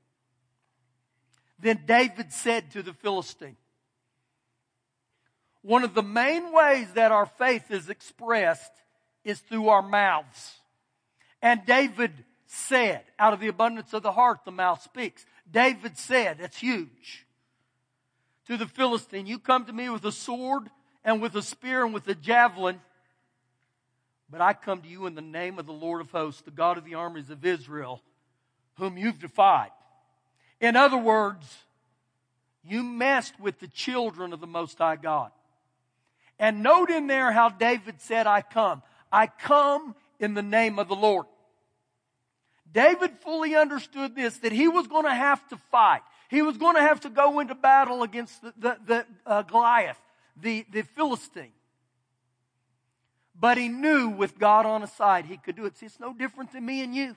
Then 1.57 1.83
David 1.85 2.33
said 2.33 2.71
to 2.71 2.83
the 2.83 2.93
Philistine, 2.93 3.55
one 5.61 5.85
of 5.85 5.93
the 5.93 6.03
main 6.03 6.51
ways 6.51 6.91
that 6.95 7.13
our 7.13 7.27
faith 7.27 7.71
is 7.71 7.89
expressed 7.89 8.73
is 9.23 9.39
through 9.39 9.69
our 9.69 9.81
mouths. 9.81 10.57
And 11.41 11.65
David 11.65 12.11
said, 12.53 13.01
out 13.17 13.33
of 13.33 13.39
the 13.39 13.47
abundance 13.47 13.93
of 13.93 14.03
the 14.03 14.11
heart, 14.11 14.45
the 14.45 14.51
mouth 14.51 14.81
speaks. 14.83 15.25
David 15.49 15.97
said, 15.97 16.37
it's 16.39 16.57
huge. 16.57 17.25
To 18.47 18.57
the 18.57 18.67
Philistine, 18.67 19.25
you 19.25 19.39
come 19.39 19.65
to 19.65 19.73
me 19.73 19.89
with 19.89 20.05
a 20.05 20.11
sword 20.11 20.69
and 21.03 21.21
with 21.21 21.35
a 21.35 21.41
spear 21.41 21.83
and 21.83 21.93
with 21.93 22.07
a 22.07 22.15
javelin, 22.15 22.79
but 24.29 24.41
I 24.41 24.53
come 24.53 24.81
to 24.81 24.87
you 24.87 25.05
in 25.05 25.15
the 25.15 25.21
name 25.21 25.59
of 25.59 25.65
the 25.65 25.73
Lord 25.73 26.01
of 26.01 26.11
hosts, 26.11 26.41
the 26.41 26.51
God 26.51 26.77
of 26.77 26.85
the 26.85 26.95
armies 26.95 27.29
of 27.29 27.45
Israel, 27.45 28.01
whom 28.75 28.97
you've 28.97 29.19
defied. 29.19 29.71
In 30.59 30.75
other 30.75 30.97
words, 30.97 31.45
you 32.63 32.83
messed 32.83 33.39
with 33.39 33.59
the 33.59 33.67
children 33.67 34.31
of 34.31 34.39
the 34.39 34.47
Most 34.47 34.77
High 34.77 34.95
God. 34.95 35.31
And 36.39 36.63
note 36.63 36.89
in 36.89 37.07
there 37.07 37.31
how 37.31 37.49
David 37.49 38.01
said, 38.01 38.27
I 38.27 38.41
come. 38.41 38.81
I 39.11 39.27
come 39.27 39.95
in 40.19 40.33
the 40.33 40.41
name 40.41 40.79
of 40.79 40.87
the 40.87 40.95
Lord. 40.95 41.25
David 42.73 43.11
fully 43.21 43.55
understood 43.55 44.15
this, 44.15 44.37
that 44.39 44.51
he 44.51 44.67
was 44.67 44.87
going 44.87 45.05
to 45.05 45.13
have 45.13 45.47
to 45.49 45.57
fight. 45.71 46.01
He 46.29 46.41
was 46.41 46.57
going 46.57 46.75
to 46.75 46.81
have 46.81 47.01
to 47.01 47.09
go 47.09 47.39
into 47.39 47.53
battle 47.53 48.01
against 48.01 48.41
the, 48.41 48.53
the, 48.57 48.77
the 48.85 49.05
uh, 49.25 49.41
Goliath, 49.43 49.99
the, 50.41 50.65
the 50.71 50.81
Philistine. 50.81 51.51
But 53.39 53.57
he 53.57 53.67
knew 53.67 54.09
with 54.09 54.39
God 54.39 54.65
on 54.65 54.81
his 54.81 54.91
side, 54.93 55.25
he 55.25 55.37
could 55.37 55.55
do 55.55 55.65
it. 55.65 55.77
See, 55.77 55.85
it's 55.85 55.99
no 55.99 56.13
different 56.13 56.51
than 56.51 56.65
me 56.65 56.83
and 56.83 56.95
you. 56.95 57.15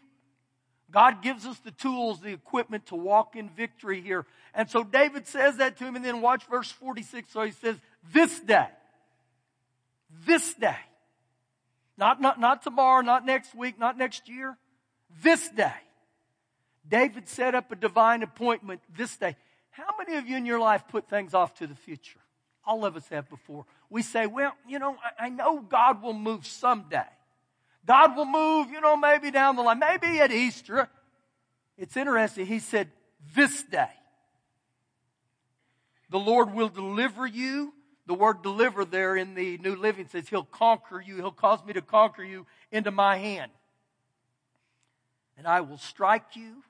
God 0.91 1.23
gives 1.23 1.47
us 1.47 1.59
the 1.59 1.71
tools, 1.71 2.21
the 2.21 2.33
equipment 2.33 2.87
to 2.87 2.95
walk 2.95 3.35
in 3.35 3.49
victory 3.49 4.01
here. 4.01 4.25
And 4.55 4.71
so 4.71 4.85
David 4.85 5.27
says 5.27 5.57
that 5.57 5.77
to 5.79 5.85
him, 5.85 5.97
and 5.97 6.05
then 6.05 6.21
watch 6.21 6.45
verse 6.47 6.71
46. 6.71 7.31
So 7.31 7.43
he 7.43 7.51
says, 7.51 7.77
This 8.13 8.39
day, 8.41 8.69
this 10.27 10.55
day. 10.55 10.77
Not, 11.99 12.21
not, 12.21 12.39
not 12.39 12.63
tomorrow, 12.63 13.01
not 13.01 13.25
next 13.25 13.55
week, 13.55 13.79
not 13.79 13.97
next 13.97 14.29
year. 14.29 14.57
This 15.23 15.49
day. 15.49 15.73
David 16.89 17.29
set 17.29 17.55
up 17.55 17.73
a 17.73 17.77
divine 17.77 18.23
appointment 18.23 18.81
this 18.97 19.17
day. 19.17 19.37
How 19.71 19.87
many 19.99 20.17
of 20.19 20.29
you 20.29 20.37
in 20.37 20.47
your 20.47 20.61
life 20.61 20.85
put 20.89 21.09
things 21.09 21.35
off 21.35 21.55
to 21.55 21.67
the 21.67 21.75
future? 21.75 22.21
All 22.65 22.85
of 22.85 22.97
us 22.97 23.09
have 23.09 23.29
before. 23.29 23.65
We 23.91 24.03
say, 24.03 24.27
well, 24.27 24.53
you 24.69 24.79
know, 24.79 24.97
I, 25.19 25.27
I 25.27 25.29
know 25.29 25.61
God 25.61 26.03
will 26.03 26.13
move 26.13 26.47
someday. 26.47 27.03
God 27.85 28.17
will 28.17 28.27
move, 28.27 28.71
you 28.71 28.81
know, 28.81 28.97
maybe 28.97 29.31
down 29.31 29.57
the 29.57 29.63
line, 29.63 29.81
maybe 29.81 30.21
at 30.21 30.33
Easter. 30.33 30.89
It's 31.77 31.97
interesting. 31.97 32.47
He 32.47 32.59
said, 32.59 32.89
this 33.35 33.63
day. 33.65 33.91
The 36.11 36.19
Lord 36.19 36.55
will 36.55 36.69
deliver 36.69 37.27
you 37.27 37.73
the 38.07 38.15
word 38.15 38.43
deliver 38.43 38.85
there 38.85 39.17
in 39.17 39.35
the 39.35 39.59
New 39.59 39.75
Living 39.75 40.07
says, 40.07 40.29
He'll 40.29 40.45
conquer 40.45 41.01
you. 41.01 41.17
He'll 41.17 41.33
cause 41.33 41.65
me 41.65 41.73
to 41.73 41.83
conquer 41.83 42.23
you 42.23 42.47
into 42.71 42.91
my 42.91 43.19
hand. 43.19 43.51
And 45.37 45.47
I 45.47 45.61
will 45.61 45.79
strike 45.79 46.35
you, 46.35 46.63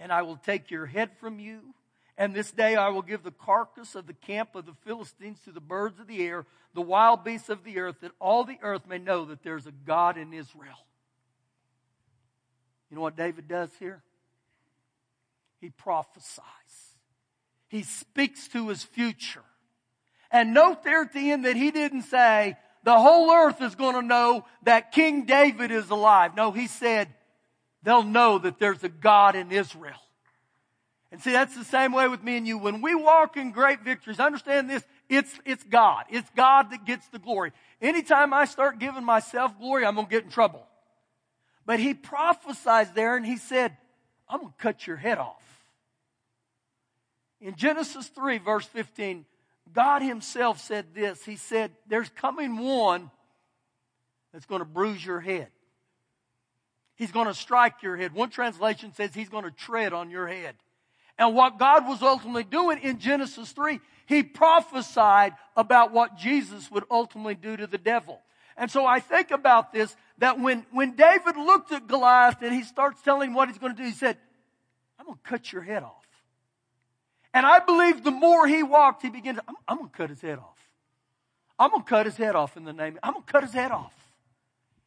and 0.00 0.10
I 0.12 0.22
will 0.22 0.36
take 0.36 0.70
your 0.70 0.86
head 0.86 1.10
from 1.20 1.38
you. 1.38 1.60
And 2.18 2.34
this 2.34 2.50
day 2.50 2.76
I 2.76 2.88
will 2.88 3.02
give 3.02 3.22
the 3.22 3.30
carcass 3.30 3.94
of 3.94 4.06
the 4.06 4.14
camp 4.14 4.54
of 4.54 4.64
the 4.64 4.74
Philistines 4.84 5.38
to 5.44 5.52
the 5.52 5.60
birds 5.60 6.00
of 6.00 6.06
the 6.06 6.22
air, 6.22 6.46
the 6.74 6.80
wild 6.80 7.24
beasts 7.24 7.50
of 7.50 7.62
the 7.62 7.78
earth, 7.78 7.96
that 8.00 8.12
all 8.18 8.44
the 8.44 8.58
earth 8.62 8.86
may 8.88 8.98
know 8.98 9.26
that 9.26 9.42
there's 9.42 9.66
a 9.66 9.72
God 9.72 10.16
in 10.16 10.32
Israel. 10.32 10.78
You 12.90 12.96
know 12.96 13.02
what 13.02 13.16
David 13.16 13.48
does 13.48 13.70
here? 13.78 14.02
He 15.60 15.70
prophesies. 15.70 16.42
He 17.68 17.82
speaks 17.82 18.48
to 18.48 18.68
his 18.68 18.82
future. 18.82 19.42
And 20.30 20.54
note 20.54 20.84
there 20.84 21.02
at 21.02 21.12
the 21.12 21.32
end 21.32 21.44
that 21.44 21.56
he 21.56 21.70
didn't 21.70 22.02
say, 22.02 22.56
the 22.82 22.98
whole 22.98 23.30
earth 23.30 23.60
is 23.60 23.74
going 23.74 23.94
to 23.94 24.02
know 24.02 24.44
that 24.62 24.92
King 24.92 25.24
David 25.24 25.70
is 25.70 25.90
alive. 25.90 26.36
No, 26.36 26.52
he 26.52 26.66
said, 26.66 27.08
they'll 27.86 28.02
know 28.02 28.36
that 28.38 28.58
there's 28.58 28.82
a 28.82 28.88
God 28.88 29.36
in 29.36 29.52
Israel. 29.52 29.94
And 31.12 31.22
see, 31.22 31.30
that's 31.30 31.56
the 31.56 31.64
same 31.64 31.92
way 31.92 32.08
with 32.08 32.20
me 32.20 32.36
and 32.36 32.46
you. 32.46 32.58
When 32.58 32.82
we 32.82 32.96
walk 32.96 33.36
in 33.36 33.52
great 33.52 33.82
victories, 33.82 34.18
understand 34.18 34.68
this, 34.68 34.82
it's, 35.08 35.32
it's 35.44 35.62
God. 35.62 36.04
It's 36.10 36.28
God 36.36 36.72
that 36.72 36.84
gets 36.84 37.06
the 37.08 37.20
glory. 37.20 37.52
Anytime 37.80 38.34
I 38.34 38.46
start 38.46 38.80
giving 38.80 39.04
myself 39.04 39.56
glory, 39.60 39.86
I'm 39.86 39.94
going 39.94 40.08
to 40.08 40.10
get 40.10 40.24
in 40.24 40.30
trouble. 40.30 40.66
But 41.64 41.78
he 41.78 41.94
prophesied 41.94 42.92
there 42.96 43.16
and 43.16 43.24
he 43.24 43.36
said, 43.36 43.76
I'm 44.28 44.40
going 44.40 44.52
to 44.52 44.58
cut 44.58 44.84
your 44.88 44.96
head 44.96 45.18
off. 45.18 45.42
In 47.40 47.54
Genesis 47.54 48.08
3, 48.08 48.38
verse 48.38 48.66
15, 48.66 49.24
God 49.72 50.02
Himself 50.02 50.60
said 50.60 50.86
this. 50.92 51.24
He 51.24 51.36
said, 51.36 51.70
There's 51.86 52.08
coming 52.08 52.58
one 52.58 53.12
that's 54.32 54.46
going 54.46 54.60
to 54.60 54.64
bruise 54.64 55.06
your 55.06 55.20
head. 55.20 55.48
He's 56.96 57.12
going 57.12 57.26
to 57.26 57.34
strike 57.34 57.82
your 57.82 57.96
head. 57.96 58.12
One 58.12 58.30
translation 58.30 58.92
says 58.94 59.14
he's 59.14 59.28
going 59.28 59.44
to 59.44 59.50
tread 59.50 59.92
on 59.92 60.10
your 60.10 60.26
head. 60.26 60.56
And 61.18 61.34
what 61.34 61.58
God 61.58 61.86
was 61.86 62.02
ultimately 62.02 62.44
doing 62.44 62.78
in 62.82 62.98
Genesis 62.98 63.52
3, 63.52 63.80
He 64.06 64.22
prophesied 64.22 65.34
about 65.56 65.92
what 65.92 66.16
Jesus 66.16 66.70
would 66.70 66.84
ultimately 66.90 67.34
do 67.34 67.56
to 67.56 67.66
the 67.66 67.78
devil. 67.78 68.20
And 68.56 68.70
so 68.70 68.86
I 68.86 69.00
think 69.00 69.30
about 69.30 69.72
this, 69.72 69.94
that 70.18 70.40
when, 70.40 70.64
when 70.72 70.96
David 70.96 71.36
looked 71.36 71.72
at 71.72 71.86
Goliath 71.86 72.40
and 72.40 72.54
he 72.54 72.62
starts 72.62 73.02
telling 73.02 73.34
what 73.34 73.48
he's 73.48 73.58
going 73.58 73.74
to 73.74 73.82
do, 73.82 73.86
he 73.86 73.94
said, 73.94 74.16
I'm 74.98 75.06
going 75.06 75.18
to 75.22 75.28
cut 75.28 75.52
your 75.52 75.62
head 75.62 75.82
off. 75.82 76.06
And 77.34 77.44
I 77.44 77.58
believe 77.58 78.02
the 78.02 78.10
more 78.10 78.46
he 78.46 78.62
walked, 78.62 79.02
he 79.02 79.10
began 79.10 79.34
to, 79.34 79.42
I'm, 79.46 79.54
I'm 79.68 79.76
going 79.78 79.90
to 79.90 79.96
cut 79.96 80.08
his 80.08 80.22
head 80.22 80.38
off. 80.38 80.56
I'm 81.58 81.70
going 81.70 81.82
to 81.82 81.88
cut 81.88 82.06
his 82.06 82.16
head 82.16 82.34
off 82.34 82.56
in 82.56 82.64
the 82.64 82.72
name. 82.72 82.98
I'm 83.02 83.12
going 83.12 83.24
to 83.24 83.32
cut 83.32 83.42
his 83.42 83.52
head 83.52 83.70
off. 83.70 83.92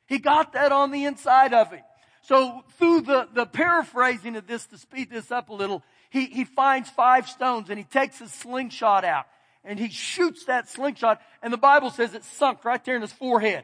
He 0.08 0.18
got 0.18 0.54
that 0.54 0.72
on 0.72 0.90
the 0.90 1.06
inside 1.06 1.54
of 1.54 1.72
him. 1.72 1.84
So 2.30 2.64
through 2.78 3.02
the, 3.02 3.28
the 3.34 3.48
paraphrasing 3.48 4.36
of 4.36 4.46
this 4.46 4.68
to 4.68 4.78
speed 4.78 5.10
this 5.10 5.32
up 5.32 5.50
a 5.50 5.54
little, 5.54 5.82
he, 6.12 6.28
he 6.28 6.46
finds 6.46 6.88
five 6.88 7.28
stones 7.28 7.72
and 7.72 7.80
he 7.80 7.84
takes 7.84 8.20
his 8.20 8.32
slingshot 8.32 9.04
out 9.04 9.26
and 9.64 9.80
he 9.80 9.90
shoots 9.90 10.46
that 10.46 10.70
slingshot 10.70 11.20
and 11.42 11.52
the 11.52 11.58
Bible 11.58 11.90
says 11.90 12.14
it 12.14 12.24
sunk 12.24 12.64
right 12.64 12.86
there 12.86 12.96
in 12.96 13.02
his 13.02 13.12
forehead. 13.12 13.64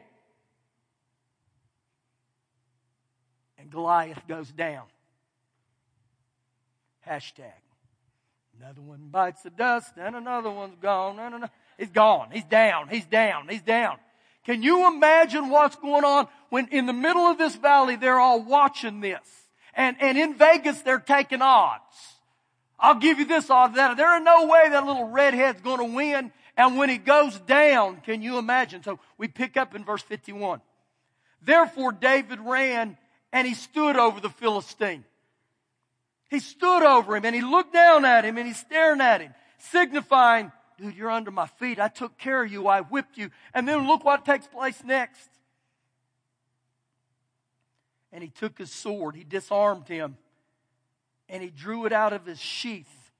And 3.56 3.70
Goliath 3.70 4.26
goes 4.26 4.50
down. 4.50 4.86
Hashtag. 7.06 7.52
Another 8.60 8.82
one 8.82 9.10
bites 9.12 9.42
the 9.42 9.50
dust, 9.50 9.92
and 9.96 10.16
another 10.16 10.50
one's 10.50 10.76
gone. 10.80 11.16
No, 11.16 11.28
no, 11.28 11.36
no. 11.36 11.48
He's 11.78 11.90
gone. 11.90 12.30
He's 12.32 12.44
down. 12.44 12.88
He's 12.88 13.04
down. 13.04 13.46
He's 13.48 13.62
down. 13.62 13.98
Can 14.46 14.62
you 14.62 14.86
imagine 14.86 15.50
what's 15.50 15.74
going 15.74 16.04
on 16.04 16.28
when 16.50 16.68
in 16.68 16.86
the 16.86 16.92
middle 16.92 17.24
of 17.24 17.36
this 17.36 17.56
valley 17.56 17.96
they're 17.96 18.20
all 18.20 18.40
watching 18.40 19.00
this? 19.00 19.20
And, 19.74 19.96
and 20.00 20.16
in 20.16 20.34
Vegas 20.34 20.80
they're 20.82 21.00
taking 21.00 21.42
odds. 21.42 21.82
I'll 22.78 23.00
give 23.00 23.18
you 23.18 23.24
this 23.24 23.50
odds 23.50 23.74
that 23.74 23.96
there 23.96 24.06
are 24.06 24.20
no 24.20 24.46
way 24.46 24.68
that 24.70 24.86
little 24.86 25.08
redhead's 25.08 25.60
going 25.62 25.78
to 25.78 25.96
win. 25.96 26.30
And 26.56 26.78
when 26.78 26.88
he 26.88 26.96
goes 26.96 27.36
down, 27.40 28.00
can 28.02 28.22
you 28.22 28.38
imagine? 28.38 28.84
So 28.84 29.00
we 29.18 29.26
pick 29.26 29.56
up 29.56 29.74
in 29.74 29.84
verse 29.84 30.02
51. 30.02 30.60
Therefore 31.42 31.90
David 31.90 32.38
ran 32.38 32.96
and 33.32 33.48
he 33.48 33.54
stood 33.54 33.96
over 33.96 34.20
the 34.20 34.30
Philistine. 34.30 35.04
He 36.30 36.38
stood 36.38 36.84
over 36.84 37.16
him 37.16 37.24
and 37.24 37.34
he 37.34 37.42
looked 37.42 37.72
down 37.72 38.04
at 38.04 38.24
him 38.24 38.38
and 38.38 38.46
he's 38.46 38.60
staring 38.60 39.00
at 39.00 39.20
him, 39.20 39.34
signifying, 39.58 40.52
dude, 40.78 40.96
you're 40.96 41.10
under 41.10 41.30
my 41.30 41.46
feet. 41.46 41.78
I 41.78 41.88
took 41.88 42.18
care 42.18 42.44
of 42.44 42.52
you. 42.52 42.68
I 42.68 42.82
whipped 42.82 43.16
you. 43.16 43.30
And 43.54 43.66
then 43.66 43.86
look 43.86 44.04
what 44.04 44.24
takes 44.24 44.46
place 44.46 44.82
next. 44.84 45.28
And 48.12 48.22
he 48.22 48.30
took 48.30 48.58
his 48.58 48.72
sword. 48.72 49.14
He 49.14 49.24
disarmed 49.24 49.88
him 49.88 50.16
and 51.28 51.42
he 51.42 51.50
drew 51.50 51.86
it 51.86 51.92
out 51.92 52.12
of 52.12 52.24
his 52.24 52.40
sheath. 52.40 53.10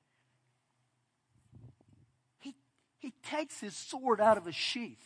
He, 2.39 2.55
he 2.99 3.13
takes 3.23 3.61
his 3.61 3.77
sword 3.77 4.21
out 4.21 4.37
of 4.37 4.45
his 4.45 4.55
sheath. 4.55 5.03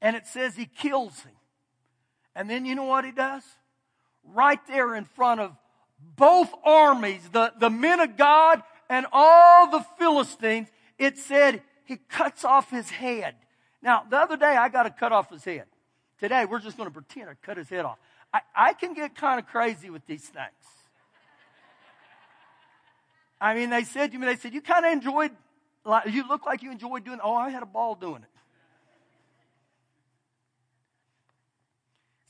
And 0.00 0.14
it 0.14 0.26
says 0.26 0.56
he 0.56 0.66
kills 0.66 1.20
him. 1.20 1.32
And 2.36 2.48
then 2.48 2.64
you 2.64 2.74
know 2.74 2.84
what 2.84 3.04
he 3.04 3.12
does? 3.12 3.42
Right 4.22 4.60
there 4.68 4.94
in 4.94 5.04
front 5.04 5.40
of 5.40 5.56
both 6.16 6.52
armies, 6.64 7.22
the, 7.32 7.52
the 7.58 7.70
men 7.70 7.98
of 7.98 8.16
God 8.16 8.62
and 8.88 9.06
all 9.12 9.70
the 9.70 9.84
Philistines, 9.98 10.68
it 10.98 11.18
said 11.18 11.62
he 11.84 11.96
cuts 11.96 12.44
off 12.44 12.70
his 12.70 12.90
head. 12.90 13.34
Now, 13.82 14.04
the 14.08 14.16
other 14.16 14.36
day 14.36 14.56
I 14.56 14.68
got 14.68 14.82
to 14.82 14.90
cut 14.90 15.12
off 15.12 15.30
his 15.30 15.44
head. 15.44 15.64
Today 16.18 16.44
we're 16.44 16.58
just 16.58 16.76
going 16.76 16.88
to 16.88 16.92
pretend 16.92 17.30
I 17.30 17.34
cut 17.42 17.56
his 17.56 17.68
head 17.68 17.84
off. 17.84 17.98
I, 18.32 18.40
I 18.54 18.72
can 18.74 18.94
get 18.94 19.14
kind 19.14 19.38
of 19.38 19.46
crazy 19.46 19.88
with 19.88 20.04
these 20.06 20.24
things. 20.24 20.48
I 23.40 23.54
mean, 23.54 23.70
they 23.70 23.84
said 23.84 24.10
to 24.12 24.18
me, 24.18 24.26
they 24.26 24.36
said, 24.36 24.52
you 24.52 24.60
kind 24.60 24.84
of 24.84 24.92
enjoyed, 24.92 25.30
you 26.06 26.26
look 26.26 26.44
like 26.44 26.62
you 26.62 26.72
enjoyed 26.72 27.04
doing, 27.04 27.20
oh, 27.22 27.34
I 27.34 27.50
had 27.50 27.62
a 27.62 27.66
ball 27.66 27.94
doing 27.94 28.22
it. 28.22 28.28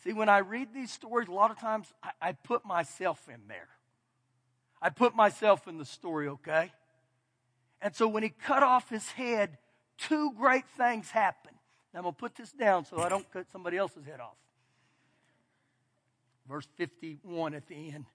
See, 0.05 0.13
when 0.13 0.29
I 0.29 0.39
read 0.39 0.69
these 0.75 0.93
stories, 0.93 1.29
a 1.29 1.33
lot 1.33 1.51
of 1.51 1.59
times 1.59 1.93
I, 2.03 2.11
I 2.21 2.33
put 2.33 2.65
myself 2.65 3.27
in 3.29 3.49
there. 3.49 3.69
I 4.81 4.91
put 4.91 5.17
myself 5.17 5.67
in 5.67 5.79
the 5.79 5.85
story, 5.85 6.29
okay? 6.29 6.71
And 7.81 7.95
so 7.95 8.09
when 8.09 8.23
he 8.23 8.31
cut 8.31 8.63
off 8.63 8.89
his 8.89 9.09
head, 9.11 9.59
two 9.99 10.33
great 10.33 10.65
things 10.77 11.11
happened. 11.11 11.57
Now 11.93 12.01
I'm 12.01 12.03
going 12.05 12.15
to 12.15 12.19
put 12.19 12.35
this 12.35 12.53
down 12.53 12.85
so 12.85 12.99
I 12.99 13.09
don't 13.09 13.31
cut 13.33 13.47
somebody 13.51 13.77
else's 13.77 14.05
head 14.05 14.21
off. 14.21 14.37
Verse 16.49 16.67
51 16.77 17.55
at 17.55 17.67
the 17.67 17.75
end. 17.75 18.07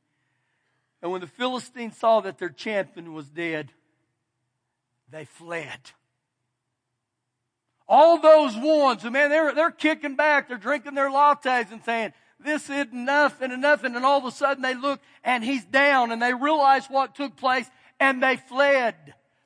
And 1.02 1.12
when 1.12 1.22
the 1.22 1.28
Philistines 1.28 1.98
saw 1.98 2.22
that 2.22 2.38
their 2.38 2.50
champion 2.50 3.14
was 3.14 3.30
dead, 3.30 3.72
they 5.12 5.26
fled. 5.26 5.80
All 7.88 8.20
those 8.20 8.56
ones, 8.56 9.04
man, 9.04 9.30
they're, 9.30 9.54
they're 9.54 9.70
kicking 9.70 10.16
back, 10.16 10.48
they're 10.48 10.58
drinking 10.58 10.96
their 10.96 11.10
lattes 11.10 11.72
and 11.72 11.84
saying, 11.84 12.14
this 12.40 12.70
isn't 12.70 12.94
nothing 12.94 13.52
and 13.52 13.62
nothing. 13.62 13.96
And 13.96 14.06
all 14.06 14.18
of 14.18 14.26
a 14.26 14.32
sudden 14.32 14.64
they 14.64 14.74
look 14.74 15.02
and 15.24 15.44
he's 15.44 15.66
down 15.66 16.12
and 16.12 16.22
they 16.22 16.34
realize 16.34 16.88
what 16.88 17.16
took 17.16 17.36
place 17.36 17.70
and 18.00 18.22
they 18.22 18.38
fled. 18.38 18.96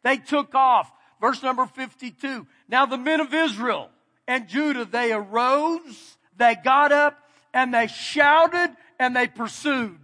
They 0.03 0.17
took 0.17 0.53
off. 0.55 0.91
Verse 1.19 1.41
number 1.41 1.65
52. 1.65 2.45
Now 2.67 2.85
the 2.85 2.97
men 2.97 3.19
of 3.19 3.33
Israel 3.33 3.89
and 4.27 4.47
Judah, 4.47 4.85
they 4.85 5.11
arose, 5.11 6.17
they 6.37 6.55
got 6.55 6.91
up, 6.91 7.17
and 7.53 7.73
they 7.73 7.87
shouted 7.87 8.75
and 8.99 9.15
they 9.15 9.27
pursued. 9.27 9.99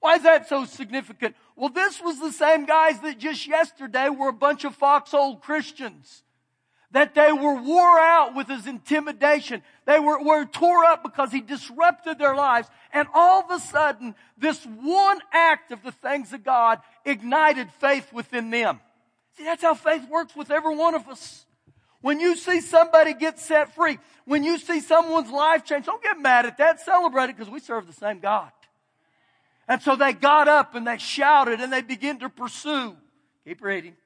Why 0.00 0.16
is 0.16 0.22
that 0.24 0.48
so 0.48 0.64
significant? 0.64 1.36
Well, 1.56 1.70
this 1.70 2.00
was 2.00 2.18
the 2.18 2.32
same 2.32 2.66
guys 2.66 3.00
that 3.00 3.18
just 3.18 3.46
yesterday 3.46 4.08
were 4.08 4.28
a 4.28 4.32
bunch 4.32 4.64
of 4.64 4.74
foxhole 4.74 5.36
Christians. 5.36 6.24
That 6.90 7.14
they 7.14 7.32
were 7.32 7.54
wore 7.54 7.98
out 7.98 8.34
with 8.34 8.48
his 8.48 8.66
intimidation. 8.66 9.62
They 9.86 9.98
were, 9.98 10.22
were 10.22 10.44
tore 10.44 10.84
up 10.84 11.02
because 11.02 11.32
he 11.32 11.40
disrupted 11.40 12.18
their 12.18 12.34
lives. 12.34 12.68
And 12.92 13.08
all 13.14 13.42
of 13.42 13.50
a 13.50 13.60
sudden, 13.60 14.14
this 14.36 14.62
one 14.64 15.20
act 15.32 15.72
of 15.72 15.82
the 15.82 15.92
things 15.92 16.32
of 16.32 16.44
God 16.44 16.80
ignited 17.04 17.70
faith 17.80 18.12
within 18.12 18.50
them. 18.50 18.80
See, 19.36 19.44
that's 19.44 19.62
how 19.62 19.74
faith 19.74 20.08
works 20.08 20.36
with 20.36 20.50
every 20.50 20.76
one 20.76 20.94
of 20.94 21.08
us. 21.08 21.46
When 22.00 22.18
you 22.18 22.36
see 22.36 22.60
somebody 22.60 23.14
get 23.14 23.38
set 23.38 23.74
free, 23.74 23.98
when 24.24 24.42
you 24.42 24.58
see 24.58 24.80
someone's 24.80 25.30
life 25.30 25.64
change, 25.64 25.86
don't 25.86 26.02
get 26.02 26.18
mad 26.18 26.46
at 26.46 26.58
that. 26.58 26.80
Celebrate 26.80 27.30
it 27.30 27.36
because 27.36 27.50
we 27.50 27.60
serve 27.60 27.86
the 27.86 27.92
same 27.92 28.18
God. 28.18 28.50
And 29.68 29.80
so 29.80 29.94
they 29.94 30.12
got 30.12 30.48
up 30.48 30.74
and 30.74 30.86
they 30.86 30.98
shouted 30.98 31.60
and 31.60 31.72
they 31.72 31.82
began 31.82 32.18
to 32.18 32.28
pursue. 32.28 32.96
Keep 33.44 33.62
reading. 33.62 33.96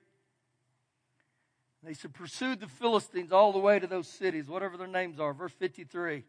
They 1.83 1.95
pursued 2.13 2.61
the 2.61 2.67
Philistines 2.67 3.33
all 3.33 3.53
the 3.53 3.59
way 3.59 3.79
to 3.79 3.87
those 3.87 4.09
cities, 4.09 4.49
whatever 4.49 4.77
their 4.77 4.87
names 4.87 5.19
are. 5.19 5.33
Verse 5.33 5.53
53. 5.53 6.25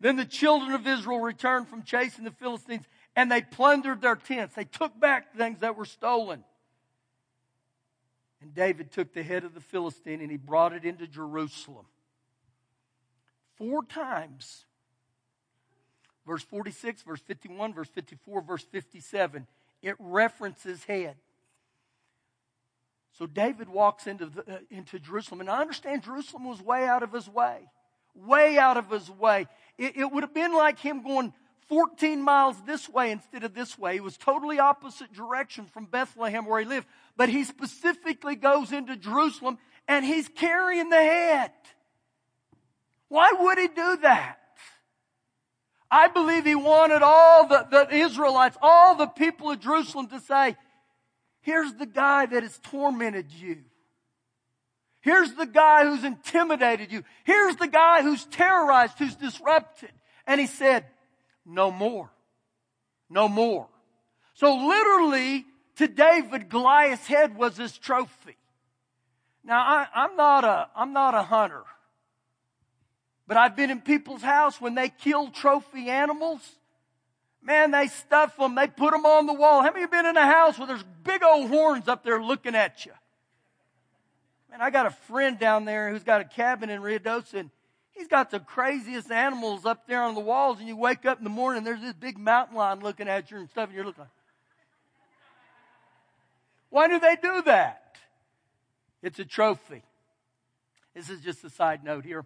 Then 0.00 0.16
the 0.16 0.24
children 0.24 0.72
of 0.72 0.86
Israel 0.86 1.20
returned 1.20 1.68
from 1.68 1.82
chasing 1.82 2.24
the 2.24 2.30
Philistines 2.30 2.86
and 3.14 3.30
they 3.30 3.42
plundered 3.42 4.00
their 4.00 4.16
tents. 4.16 4.54
They 4.54 4.64
took 4.64 4.98
back 4.98 5.36
things 5.36 5.58
that 5.60 5.76
were 5.76 5.84
stolen. 5.84 6.44
And 8.40 8.54
David 8.54 8.90
took 8.90 9.12
the 9.12 9.22
head 9.22 9.44
of 9.44 9.54
the 9.54 9.60
Philistine 9.60 10.20
and 10.20 10.30
he 10.30 10.36
brought 10.36 10.72
it 10.72 10.84
into 10.84 11.06
Jerusalem. 11.06 11.86
Four 13.56 13.84
times. 13.84 14.64
Verse 16.26 16.42
46, 16.42 17.02
verse 17.02 17.20
51, 17.20 17.74
verse 17.74 17.88
54, 17.88 18.42
verse 18.42 18.64
57. 18.64 19.46
It 19.82 19.96
references 19.98 20.84
head. 20.84 21.16
So 23.18 23.26
David 23.26 23.68
walks 23.68 24.06
into, 24.06 24.26
the, 24.26 24.40
uh, 24.40 24.58
into 24.70 24.98
Jerusalem. 24.98 25.40
And 25.40 25.50
I 25.50 25.60
understand 25.60 26.04
Jerusalem 26.04 26.44
was 26.44 26.62
way 26.62 26.86
out 26.86 27.02
of 27.02 27.12
his 27.12 27.28
way. 27.28 27.68
Way 28.14 28.58
out 28.58 28.76
of 28.76 28.90
his 28.90 29.10
way. 29.10 29.46
It, 29.76 29.96
it 29.96 30.04
would 30.10 30.22
have 30.22 30.34
been 30.34 30.54
like 30.54 30.78
him 30.78 31.02
going 31.02 31.34
14 31.70 32.20
miles 32.20 32.56
this 32.66 32.88
way 32.88 33.12
instead 33.12 33.44
of 33.44 33.54
this 33.54 33.78
way. 33.78 33.94
He 33.94 34.00
was 34.00 34.16
totally 34.16 34.58
opposite 34.58 35.12
direction 35.12 35.66
from 35.66 35.86
Bethlehem 35.86 36.44
where 36.44 36.58
he 36.58 36.66
lived. 36.66 36.88
But 37.16 37.28
he 37.28 37.44
specifically 37.44 38.34
goes 38.34 38.72
into 38.72 38.96
Jerusalem 38.96 39.56
and 39.86 40.04
he's 40.04 40.28
carrying 40.28 40.90
the 40.90 40.96
head. 40.96 41.52
Why 43.08 43.32
would 43.38 43.58
he 43.58 43.68
do 43.68 43.98
that? 44.02 44.38
I 45.88 46.08
believe 46.08 46.44
he 46.44 46.56
wanted 46.56 47.02
all 47.02 47.46
the, 47.46 47.66
the 47.70 47.94
Israelites, 47.94 48.56
all 48.60 48.96
the 48.96 49.06
people 49.06 49.52
of 49.52 49.60
Jerusalem 49.60 50.08
to 50.08 50.18
say, 50.20 50.56
here's 51.42 51.72
the 51.74 51.86
guy 51.86 52.26
that 52.26 52.42
has 52.42 52.58
tormented 52.64 53.30
you. 53.30 53.58
Here's 55.02 55.32
the 55.34 55.46
guy 55.46 55.84
who's 55.84 56.02
intimidated 56.02 56.90
you. 56.90 57.04
Here's 57.22 57.56
the 57.56 57.68
guy 57.68 58.02
who's 58.02 58.24
terrorized, 58.24 58.98
who's 58.98 59.14
disrupted. 59.14 59.90
And 60.26 60.40
he 60.40 60.48
said, 60.48 60.84
no 61.50 61.70
more. 61.70 62.10
No 63.08 63.28
more. 63.28 63.68
So 64.34 64.54
literally, 64.54 65.44
to 65.76 65.88
David, 65.88 66.48
Goliath's 66.48 67.06
head 67.06 67.36
was 67.36 67.56
his 67.56 67.76
trophy. 67.76 68.36
Now, 69.42 69.60
I, 69.60 70.04
am 70.04 70.16
not 70.16 70.44
a, 70.44 70.68
I'm 70.76 70.92
not 70.92 71.14
a 71.14 71.22
hunter. 71.22 71.64
But 73.26 73.36
I've 73.36 73.56
been 73.56 73.70
in 73.70 73.80
people's 73.80 74.22
house 74.22 74.60
when 74.60 74.74
they 74.74 74.88
kill 74.88 75.30
trophy 75.30 75.88
animals. 75.88 76.40
Man, 77.42 77.70
they 77.70 77.86
stuff 77.86 78.36
them. 78.36 78.54
They 78.54 78.66
put 78.66 78.92
them 78.92 79.06
on 79.06 79.26
the 79.26 79.32
wall. 79.32 79.62
How 79.62 79.70
many 79.70 79.84
of 79.84 79.90
you 79.92 79.98
been 79.98 80.06
in 80.06 80.16
a 80.16 80.26
house 80.26 80.58
where 80.58 80.66
there's 80.66 80.84
big 81.02 81.22
old 81.22 81.48
horns 81.48 81.88
up 81.88 82.04
there 82.04 82.22
looking 82.22 82.54
at 82.54 82.84
you? 82.84 82.92
Man, 84.50 84.60
I 84.60 84.70
got 84.70 84.86
a 84.86 84.90
friend 84.90 85.38
down 85.38 85.64
there 85.64 85.90
who's 85.90 86.02
got 86.02 86.20
a 86.20 86.24
cabin 86.24 86.70
in 86.70 86.80
Ruidoso, 86.80 87.34
and 87.34 87.50
He's 88.00 88.08
got 88.08 88.30
the 88.30 88.40
craziest 88.40 89.10
animals 89.10 89.66
up 89.66 89.86
there 89.86 90.00
on 90.00 90.14
the 90.14 90.22
walls, 90.22 90.58
and 90.58 90.66
you 90.66 90.74
wake 90.74 91.04
up 91.04 91.18
in 91.18 91.24
the 91.24 91.28
morning, 91.28 91.64
there's 91.64 91.82
this 91.82 91.92
big 91.92 92.16
mountain 92.16 92.56
lion 92.56 92.80
looking 92.80 93.08
at 93.08 93.30
you 93.30 93.36
and 93.36 93.50
stuff, 93.50 93.68
and 93.68 93.76
you're 93.76 93.84
looking 93.84 94.04
like, 94.04 94.10
why 96.70 96.88
do 96.88 96.98
they 96.98 97.16
do 97.16 97.42
that? 97.42 97.96
It's 99.02 99.18
a 99.18 99.26
trophy. 99.26 99.82
This 100.94 101.10
is 101.10 101.20
just 101.20 101.44
a 101.44 101.50
side 101.50 101.84
note 101.84 102.06
here. 102.06 102.24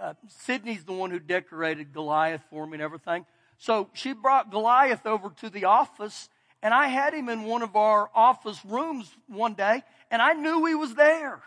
Uh, 0.00 0.14
Sydney's 0.28 0.84
the 0.84 0.94
one 0.94 1.10
who 1.10 1.18
decorated 1.18 1.92
Goliath 1.92 2.44
for 2.48 2.66
me 2.66 2.76
and 2.76 2.82
everything. 2.82 3.26
So 3.58 3.90
she 3.92 4.14
brought 4.14 4.50
Goliath 4.50 5.04
over 5.04 5.28
to 5.42 5.50
the 5.50 5.66
office, 5.66 6.30
and 6.62 6.72
I 6.72 6.86
had 6.86 7.12
him 7.12 7.28
in 7.28 7.42
one 7.42 7.60
of 7.60 7.76
our 7.76 8.08
office 8.14 8.64
rooms 8.64 9.14
one 9.26 9.52
day, 9.52 9.82
and 10.10 10.22
I 10.22 10.32
knew 10.32 10.64
he 10.64 10.74
was 10.74 10.94
there. 10.94 11.42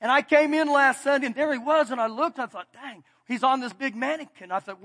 And 0.00 0.10
I 0.10 0.22
came 0.22 0.54
in 0.54 0.70
last 0.70 1.02
Sunday 1.02 1.26
and 1.26 1.34
there 1.34 1.52
he 1.52 1.58
was 1.58 1.90
and 1.90 2.00
I 2.00 2.06
looked 2.06 2.38
and 2.38 2.44
I 2.44 2.46
thought, 2.46 2.68
dang, 2.72 3.04
he's 3.26 3.42
on 3.42 3.60
this 3.60 3.72
big 3.72 3.96
mannequin. 3.96 4.50
I 4.50 4.60
thought, 4.60 4.78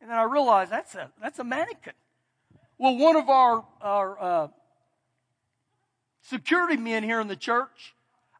and 0.00 0.10
then 0.10 0.16
I 0.16 0.22
realized 0.22 0.70
that's 0.70 0.94
a, 0.94 1.10
that's 1.20 1.38
a 1.38 1.44
mannequin. 1.44 1.94
Well, 2.78 2.96
one 2.96 3.16
of 3.16 3.28
our, 3.28 3.64
our, 3.80 4.20
uh, 4.20 4.48
security 6.28 6.76
men 6.76 7.02
here 7.02 7.20
in 7.20 7.28
the 7.28 7.36
church, 7.36 7.94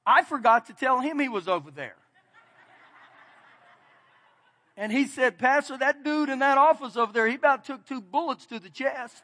I 0.05 0.23
forgot 0.23 0.67
to 0.67 0.73
tell 0.73 1.01
him 1.01 1.19
he 1.19 1.29
was 1.29 1.49
over 1.49 1.71
there. 1.71 1.97
And 4.77 4.93
he 4.93 5.07
said, 5.07 5.39
Pastor, 5.39 5.79
that 5.79 6.05
dude 6.05 6.29
in 6.29 6.41
that 6.41 6.59
office 6.59 6.97
over 6.97 7.13
there, 7.13 7.27
he 7.27 7.37
about 7.37 7.65
took 7.65 7.87
two 7.87 8.03
bullets 8.03 8.45
to 8.47 8.59
the 8.59 8.69
chest. 8.69 9.23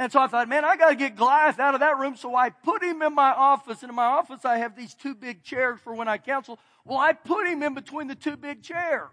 And 0.00 0.10
so 0.10 0.18
I 0.18 0.28
thought, 0.28 0.48
man, 0.48 0.64
I 0.64 0.78
got 0.78 0.88
to 0.88 0.96
get 0.96 1.14
Goliath 1.14 1.60
out 1.60 1.74
of 1.74 1.80
that 1.80 1.98
room. 1.98 2.16
So 2.16 2.34
I 2.34 2.48
put 2.48 2.82
him 2.82 3.02
in 3.02 3.14
my 3.14 3.32
office. 3.32 3.82
And 3.82 3.90
in 3.90 3.94
my 3.94 4.06
office, 4.06 4.46
I 4.46 4.56
have 4.56 4.74
these 4.74 4.94
two 4.94 5.14
big 5.14 5.42
chairs 5.42 5.78
for 5.84 5.92
when 5.92 6.08
I 6.08 6.16
counsel. 6.16 6.58
Well, 6.86 6.96
I 6.96 7.12
put 7.12 7.46
him 7.46 7.62
in 7.62 7.74
between 7.74 8.06
the 8.06 8.14
two 8.14 8.38
big 8.38 8.62
chairs. 8.62 9.10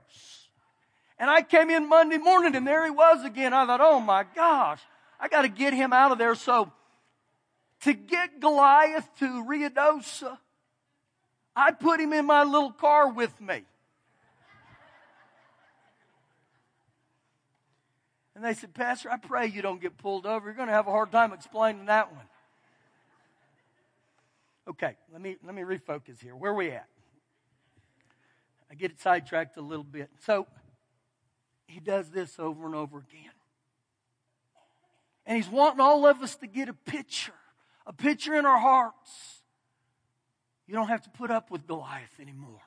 And 1.19 1.29
I 1.29 1.41
came 1.41 1.69
in 1.69 1.89
Monday 1.89 2.17
morning 2.17 2.55
and 2.55 2.65
there 2.65 2.85
he 2.85 2.89
was 2.89 3.25
again. 3.25 3.53
I 3.53 3.65
thought, 3.65 3.81
oh 3.81 3.99
my 3.99 4.23
gosh, 4.33 4.79
I 5.19 5.27
got 5.27 5.41
to 5.41 5.49
get 5.49 5.73
him 5.73 5.91
out 5.91 6.13
of 6.13 6.19
there. 6.19 6.35
So 6.35 6.71
to 7.81 7.93
get 7.93 8.39
Goliath 8.39 9.09
to 9.19 9.43
Ruidoso, 9.43 10.23
uh, 10.23 10.35
I 11.53 11.71
put 11.71 11.99
him 11.99 12.13
in 12.13 12.25
my 12.25 12.45
little 12.45 12.71
car 12.71 13.11
with 13.11 13.41
me. 13.41 13.63
And 18.37 18.45
they 18.45 18.53
said, 18.53 18.75
Pastor, 18.75 19.09
I 19.09 19.17
pray 19.17 19.47
you 19.47 19.63
don't 19.63 19.81
get 19.81 19.97
pulled 19.97 20.27
over. 20.27 20.45
You're 20.45 20.53
going 20.53 20.67
to 20.67 20.73
have 20.73 20.85
a 20.85 20.91
hard 20.91 21.11
time 21.11 21.33
explaining 21.33 21.87
that 21.87 22.13
one. 22.13 22.25
Okay, 24.67 24.95
let 25.11 25.19
me, 25.19 25.37
let 25.43 25.55
me 25.55 25.63
refocus 25.63 26.21
here. 26.21 26.35
Where 26.35 26.51
are 26.51 26.55
we 26.55 26.69
at? 26.69 26.85
I 28.69 28.75
get 28.75 28.99
sidetracked 28.99 29.57
a 29.57 29.61
little 29.61 29.83
bit. 29.83 30.11
So 30.19 30.45
he 31.65 31.79
does 31.79 32.11
this 32.11 32.37
over 32.37 32.67
and 32.67 32.75
over 32.75 32.99
again. 32.99 33.31
And 35.25 35.37
he's 35.37 35.49
wanting 35.49 35.79
all 35.79 36.05
of 36.05 36.21
us 36.21 36.35
to 36.35 36.45
get 36.45 36.69
a 36.69 36.73
picture, 36.73 37.33
a 37.87 37.93
picture 37.93 38.35
in 38.35 38.45
our 38.45 38.59
hearts 38.59 39.41
You 40.67 40.75
don't 40.75 40.89
have 40.89 41.01
to 41.05 41.09
put 41.09 41.31
up 41.31 41.49
with 41.49 41.65
Goliath 41.65 42.19
anymore. 42.21 42.61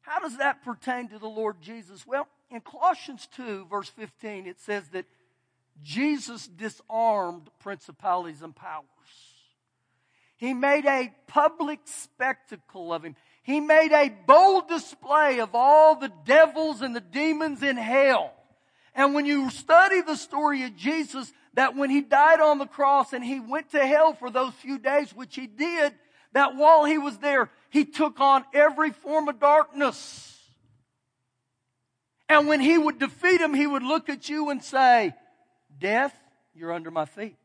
How 0.00 0.18
does 0.18 0.38
that 0.38 0.64
pertain 0.64 1.08
to 1.08 1.18
the 1.18 1.28
Lord 1.28 1.60
Jesus? 1.60 2.06
Well, 2.06 2.26
in 2.50 2.60
Colossians 2.60 3.28
2, 3.36 3.66
verse 3.70 3.88
15, 3.90 4.46
it 4.46 4.60
says 4.60 4.88
that 4.88 5.06
Jesus 5.82 6.46
disarmed 6.46 7.48
principalities 7.60 8.42
and 8.42 8.54
powers. 8.54 8.84
He 10.36 10.54
made 10.54 10.86
a 10.86 11.12
public 11.26 11.80
spectacle 11.84 12.92
of 12.92 13.04
him. 13.04 13.16
He 13.42 13.60
made 13.60 13.92
a 13.92 14.12
bold 14.26 14.68
display 14.68 15.40
of 15.40 15.50
all 15.54 15.96
the 15.96 16.12
devils 16.24 16.80
and 16.80 16.94
the 16.94 17.00
demons 17.00 17.62
in 17.62 17.76
hell. 17.76 18.32
And 18.94 19.14
when 19.14 19.26
you 19.26 19.50
study 19.50 20.00
the 20.00 20.16
story 20.16 20.64
of 20.64 20.76
Jesus, 20.76 21.32
that 21.54 21.76
when 21.76 21.90
he 21.90 22.00
died 22.00 22.40
on 22.40 22.58
the 22.58 22.66
cross 22.66 23.12
and 23.12 23.24
he 23.24 23.40
went 23.40 23.70
to 23.70 23.84
hell 23.84 24.14
for 24.14 24.30
those 24.30 24.52
few 24.54 24.78
days, 24.78 25.14
which 25.14 25.34
he 25.34 25.46
did, 25.46 25.92
that 26.32 26.56
while 26.56 26.84
he 26.84 26.98
was 26.98 27.18
there, 27.18 27.50
he 27.70 27.84
took 27.84 28.20
on 28.20 28.44
every 28.54 28.90
form 28.90 29.28
of 29.28 29.40
darkness. 29.40 30.37
And 32.28 32.46
when 32.46 32.60
he 32.60 32.76
would 32.76 32.98
defeat 32.98 33.40
him, 33.40 33.54
he 33.54 33.66
would 33.66 33.82
look 33.82 34.08
at 34.08 34.28
you 34.28 34.50
and 34.50 34.62
say, 34.62 35.14
Death, 35.78 36.14
you're 36.54 36.72
under 36.72 36.90
my 36.90 37.04
feet. 37.04 37.36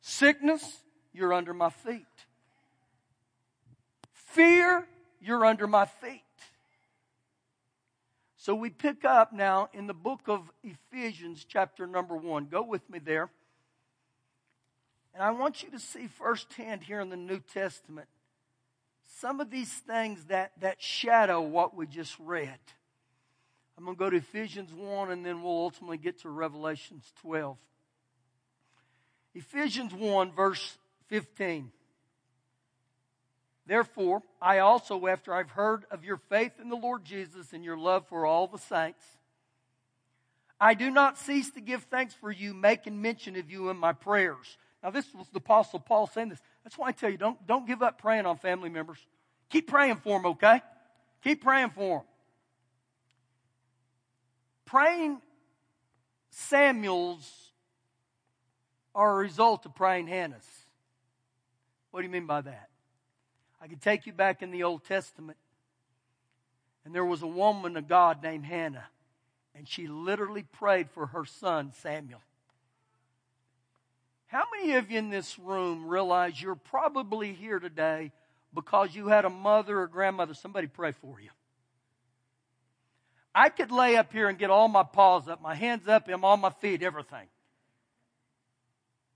Sickness, 0.00 0.80
you're 1.12 1.32
under 1.32 1.52
my 1.52 1.70
feet. 1.70 2.06
Fear, 4.12 4.86
you're 5.20 5.44
under 5.44 5.66
my 5.66 5.84
feet. 5.84 6.22
So 8.36 8.54
we 8.54 8.68
pick 8.68 9.04
up 9.04 9.32
now 9.32 9.68
in 9.72 9.86
the 9.86 9.94
book 9.94 10.20
of 10.26 10.50
Ephesians, 10.62 11.46
chapter 11.48 11.86
number 11.86 12.16
one. 12.16 12.46
Go 12.50 12.62
with 12.62 12.88
me 12.90 12.98
there. 12.98 13.30
And 15.14 15.22
I 15.22 15.30
want 15.30 15.62
you 15.62 15.70
to 15.70 15.78
see 15.78 16.08
firsthand 16.08 16.82
here 16.82 17.00
in 17.00 17.08
the 17.08 17.16
New 17.16 17.40
Testament 17.40 18.08
some 19.20 19.40
of 19.40 19.50
these 19.50 19.72
things 19.72 20.24
that, 20.24 20.52
that 20.60 20.82
shadow 20.82 21.40
what 21.40 21.76
we 21.76 21.86
just 21.86 22.16
read. 22.18 22.58
I'm 23.76 23.84
going 23.84 23.96
to 23.96 23.98
go 23.98 24.10
to 24.10 24.16
Ephesians 24.16 24.72
1 24.72 25.10
and 25.10 25.26
then 25.26 25.42
we'll 25.42 25.52
ultimately 25.52 25.98
get 25.98 26.20
to 26.20 26.30
Revelations 26.30 27.12
12. 27.22 27.56
Ephesians 29.34 29.92
1, 29.92 30.32
verse 30.32 30.78
15. 31.08 31.72
Therefore, 33.66 34.22
I 34.40 34.58
also, 34.58 35.06
after 35.06 35.34
I've 35.34 35.50
heard 35.50 35.84
of 35.90 36.04
your 36.04 36.18
faith 36.28 36.52
in 36.60 36.68
the 36.68 36.76
Lord 36.76 37.04
Jesus 37.04 37.52
and 37.52 37.64
your 37.64 37.76
love 37.76 38.06
for 38.08 38.26
all 38.26 38.46
the 38.46 38.58
saints, 38.58 39.04
I 40.60 40.74
do 40.74 40.90
not 40.90 41.18
cease 41.18 41.50
to 41.52 41.60
give 41.60 41.82
thanks 41.84 42.14
for 42.14 42.30
you, 42.30 42.54
making 42.54 43.00
mention 43.02 43.36
of 43.36 43.50
you 43.50 43.70
in 43.70 43.76
my 43.76 43.92
prayers. 43.92 44.56
Now, 44.82 44.90
this 44.90 45.12
was 45.14 45.26
the 45.30 45.38
Apostle 45.38 45.80
Paul 45.80 46.06
saying 46.06 46.28
this. 46.28 46.40
That's 46.62 46.78
why 46.78 46.88
I 46.88 46.92
tell 46.92 47.10
you, 47.10 47.16
don't, 47.16 47.44
don't 47.46 47.66
give 47.66 47.82
up 47.82 47.98
praying 47.98 48.26
on 48.26 48.36
family 48.36 48.68
members. 48.68 48.98
Keep 49.50 49.66
praying 49.66 49.96
for 49.96 50.18
them, 50.18 50.26
okay? 50.32 50.62
Keep 51.22 51.42
praying 51.42 51.70
for 51.70 51.98
them 51.98 52.06
praying 54.64 55.20
Samuel's 56.30 57.52
are 58.94 59.12
a 59.12 59.22
result 59.22 59.66
of 59.66 59.74
praying 59.74 60.06
Hannah's. 60.06 60.46
What 61.90 62.00
do 62.00 62.06
you 62.06 62.12
mean 62.12 62.26
by 62.26 62.40
that? 62.40 62.68
I 63.60 63.68
can 63.68 63.78
take 63.78 64.06
you 64.06 64.12
back 64.12 64.42
in 64.42 64.50
the 64.50 64.64
Old 64.64 64.84
Testament, 64.84 65.38
and 66.84 66.94
there 66.94 67.04
was 67.04 67.22
a 67.22 67.26
woman 67.26 67.76
of 67.76 67.88
God 67.88 68.22
named 68.22 68.44
Hannah, 68.44 68.86
and 69.54 69.66
she 69.66 69.86
literally 69.86 70.42
prayed 70.42 70.90
for 70.90 71.06
her 71.06 71.24
son 71.24 71.72
Samuel. 71.80 72.20
How 74.26 74.44
many 74.52 74.74
of 74.74 74.90
you 74.90 74.98
in 74.98 75.10
this 75.10 75.38
room 75.38 75.86
realize 75.86 76.42
you're 76.42 76.56
probably 76.56 77.32
here 77.32 77.60
today 77.60 78.10
because 78.52 78.94
you 78.94 79.06
had 79.06 79.24
a 79.24 79.30
mother 79.30 79.80
or 79.80 79.86
grandmother, 79.86 80.34
somebody 80.34 80.66
pray 80.66 80.92
for 80.92 81.20
you? 81.20 81.30
I 83.34 83.48
could 83.48 83.72
lay 83.72 83.96
up 83.96 84.12
here 84.12 84.28
and 84.28 84.38
get 84.38 84.50
all 84.50 84.68
my 84.68 84.84
paws 84.84 85.28
up, 85.28 85.42
my 85.42 85.54
hands 85.54 85.88
up, 85.88 86.08
and 86.08 86.24
all 86.24 86.36
my 86.36 86.50
feet, 86.50 86.82
everything. 86.82 87.26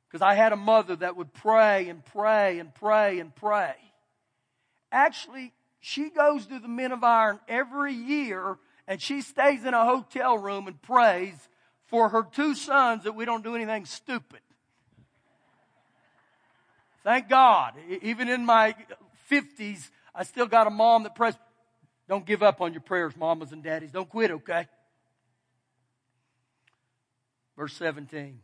Because 0.09 0.23
I 0.23 0.35
had 0.35 0.53
a 0.53 0.57
mother 0.57 0.97
that 0.97 1.17
would 1.17 1.33
pray 1.33 1.89
and 1.89 2.05
pray 2.05 2.59
and 2.59 2.75
pray 2.75 3.21
and 3.21 3.35
pray. 3.35 3.75
Actually, 4.91 5.53
she 5.81 6.11
goes 6.11 6.47
to 6.47 6.59
the 6.59 6.69
Men 6.69 6.93
of 6.93 7.05
Iron 7.05 7.39
every 7.47 7.93
year 7.93 8.59
and 8.89 9.01
she 9.01 9.21
stays 9.21 9.65
in 9.67 9.75
a 9.75 9.85
hotel 9.85 10.39
room 10.39 10.67
and 10.67 10.81
prays 10.81 11.49
for 11.87 12.09
her 12.09 12.23
two 12.23 12.55
sons 12.55 13.05
that 13.05 13.15
we 13.15 13.27
don't 13.27 13.45
do 13.45 13.55
anything 13.55 13.85
stupid. 13.85 14.41
Thank 17.05 17.29
God. 17.29 17.75
Even 18.03 18.29
in 18.29 18.47
my 18.47 18.75
50s, 19.31 19.91
I 20.15 20.25
still 20.25 20.47
got 20.47 20.67
a 20.67 20.71
mom 20.71 21.03
that 21.05 21.15
prays. 21.15 21.35
Don't 22.09 22.25
give 22.25 22.43
up 22.43 22.61
on 22.61 22.73
your 22.73 22.81
prayers, 22.81 23.17
mamas 23.17 23.53
and 23.53 23.63
daddies. 23.63 23.93
Don't 23.93 24.09
quit, 24.09 24.31
okay? 24.31 24.67
Verse 27.57 27.75
17. 27.75 28.41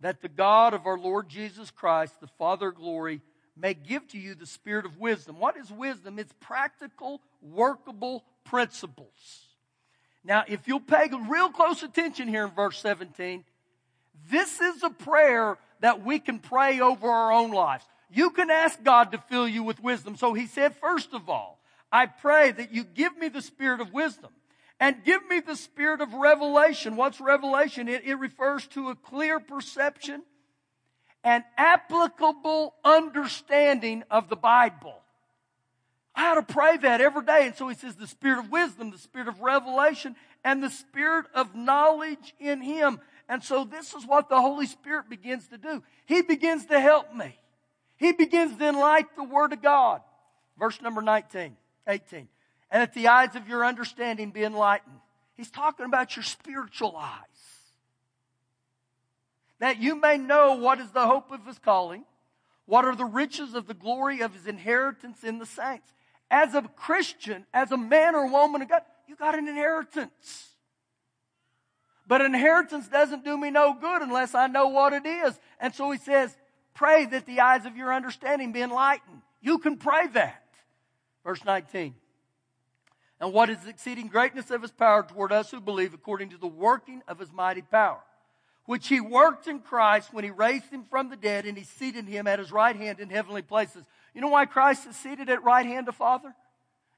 That 0.00 0.20
the 0.20 0.28
God 0.28 0.74
of 0.74 0.86
our 0.86 0.98
Lord 0.98 1.28
Jesus 1.28 1.70
Christ, 1.70 2.20
the 2.20 2.26
Father 2.26 2.68
of 2.68 2.76
glory, 2.76 3.20
may 3.56 3.74
give 3.74 4.06
to 4.08 4.18
you 4.18 4.34
the 4.34 4.46
spirit 4.46 4.84
of 4.84 4.98
wisdom. 4.98 5.38
What 5.38 5.56
is 5.56 5.70
wisdom? 5.70 6.18
It's 6.18 6.32
practical, 6.40 7.20
workable 7.40 8.24
principles. 8.44 9.46
Now, 10.24 10.44
if 10.46 10.66
you'll 10.66 10.80
pay 10.80 11.08
real 11.28 11.50
close 11.50 11.82
attention 11.82 12.28
here 12.28 12.44
in 12.44 12.50
verse 12.50 12.78
17, 12.80 13.44
this 14.30 14.60
is 14.60 14.82
a 14.82 14.90
prayer 14.90 15.56
that 15.80 16.04
we 16.04 16.18
can 16.18 16.38
pray 16.38 16.80
over 16.80 17.08
our 17.08 17.32
own 17.32 17.52
lives. 17.52 17.84
You 18.10 18.30
can 18.30 18.50
ask 18.50 18.82
God 18.82 19.12
to 19.12 19.18
fill 19.18 19.46
you 19.46 19.62
with 19.62 19.82
wisdom. 19.82 20.16
So 20.16 20.34
he 20.34 20.46
said, 20.46 20.74
first 20.76 21.12
of 21.12 21.28
all, 21.28 21.57
I 21.90 22.06
pray 22.06 22.50
that 22.52 22.72
you 22.72 22.84
give 22.84 23.16
me 23.16 23.28
the 23.28 23.42
spirit 23.42 23.80
of 23.80 23.92
wisdom 23.92 24.30
and 24.80 25.04
give 25.04 25.26
me 25.28 25.40
the 25.40 25.56
spirit 25.56 26.00
of 26.00 26.14
revelation. 26.14 26.96
What's 26.96 27.20
revelation? 27.20 27.88
It, 27.88 28.04
it 28.04 28.14
refers 28.14 28.66
to 28.68 28.90
a 28.90 28.94
clear 28.94 29.40
perception 29.40 30.22
and 31.24 31.44
applicable 31.56 32.74
understanding 32.84 34.04
of 34.10 34.28
the 34.28 34.36
Bible. 34.36 34.94
I 36.14 36.30
ought 36.30 36.46
to 36.46 36.54
pray 36.54 36.76
that 36.78 37.00
every 37.00 37.24
day. 37.24 37.46
And 37.46 37.56
so 37.56 37.68
he 37.68 37.74
says 37.74 37.96
the 37.96 38.06
spirit 38.06 38.40
of 38.40 38.50
wisdom, 38.50 38.90
the 38.90 38.98
spirit 38.98 39.28
of 39.28 39.40
revelation, 39.40 40.16
and 40.44 40.62
the 40.62 40.70
spirit 40.70 41.26
of 41.34 41.54
knowledge 41.54 42.34
in 42.38 42.60
him. 42.60 43.00
And 43.28 43.42
so 43.42 43.64
this 43.64 43.94
is 43.94 44.06
what 44.06 44.28
the 44.28 44.40
Holy 44.40 44.66
Spirit 44.66 45.08
begins 45.10 45.48
to 45.48 45.58
do. 45.58 45.82
He 46.06 46.22
begins 46.22 46.66
to 46.66 46.80
help 46.80 47.14
me. 47.14 47.38
He 47.96 48.12
begins 48.12 48.56
to 48.56 48.68
enlighten 48.68 49.10
the 49.16 49.24
Word 49.24 49.52
of 49.52 49.62
God. 49.62 50.00
Verse 50.58 50.80
number 50.80 51.02
19. 51.02 51.56
18. 51.88 52.28
And 52.70 52.82
that 52.82 52.94
the 52.94 53.08
eyes 53.08 53.34
of 53.34 53.48
your 53.48 53.64
understanding 53.64 54.30
be 54.30 54.44
enlightened. 54.44 55.00
He's 55.36 55.50
talking 55.50 55.86
about 55.86 56.16
your 56.16 56.22
spiritual 56.22 56.96
eyes. 56.96 57.22
That 59.58 59.80
you 59.80 59.98
may 60.00 60.18
know 60.18 60.54
what 60.54 60.78
is 60.78 60.90
the 60.90 61.06
hope 61.06 61.32
of 61.32 61.44
his 61.46 61.58
calling, 61.58 62.04
what 62.66 62.84
are 62.84 62.94
the 62.94 63.04
riches 63.04 63.54
of 63.54 63.66
the 63.66 63.74
glory 63.74 64.20
of 64.20 64.34
his 64.34 64.46
inheritance 64.46 65.24
in 65.24 65.38
the 65.38 65.46
saints. 65.46 65.92
As 66.30 66.54
a 66.54 66.62
Christian, 66.62 67.46
as 67.54 67.72
a 67.72 67.76
man 67.76 68.14
or 68.14 68.30
woman 68.30 68.62
of 68.62 68.68
God, 68.68 68.82
you 69.08 69.16
got 69.16 69.36
an 69.36 69.48
inheritance. 69.48 70.48
But 72.06 72.20
inheritance 72.20 72.88
doesn't 72.88 73.24
do 73.24 73.36
me 73.36 73.50
no 73.50 73.74
good 73.74 74.02
unless 74.02 74.34
I 74.34 74.46
know 74.46 74.68
what 74.68 74.92
it 74.92 75.06
is. 75.06 75.38
And 75.60 75.74
so 75.74 75.90
he 75.90 75.98
says, 75.98 76.36
pray 76.74 77.06
that 77.06 77.26
the 77.26 77.40
eyes 77.40 77.66
of 77.66 77.76
your 77.76 77.92
understanding 77.92 78.52
be 78.52 78.62
enlightened. 78.62 79.22
You 79.40 79.58
can 79.58 79.76
pray 79.76 80.06
that. 80.08 80.42
Verse 81.28 81.44
19. 81.44 81.94
And 83.20 83.34
what 83.34 83.50
is 83.50 83.58
exceeding 83.66 84.06
greatness 84.06 84.50
of 84.50 84.62
his 84.62 84.70
power 84.70 85.02
toward 85.02 85.30
us 85.30 85.50
who 85.50 85.60
believe 85.60 85.92
according 85.92 86.30
to 86.30 86.38
the 86.38 86.46
working 86.46 87.02
of 87.06 87.18
his 87.18 87.30
mighty 87.30 87.60
power, 87.60 88.00
which 88.64 88.88
he 88.88 88.98
worked 88.98 89.46
in 89.46 89.60
Christ 89.60 90.10
when 90.10 90.24
he 90.24 90.30
raised 90.30 90.70
him 90.70 90.86
from 90.88 91.10
the 91.10 91.18
dead 91.18 91.44
and 91.44 91.58
he 91.58 91.64
seated 91.64 92.08
him 92.08 92.26
at 92.26 92.38
his 92.38 92.50
right 92.50 92.74
hand 92.74 92.98
in 92.98 93.10
heavenly 93.10 93.42
places. 93.42 93.84
You 94.14 94.22
know 94.22 94.28
why 94.28 94.46
Christ 94.46 94.86
is 94.86 94.96
seated 94.96 95.28
at 95.28 95.44
right 95.44 95.66
hand 95.66 95.86
of 95.88 95.96
Father? 95.96 96.34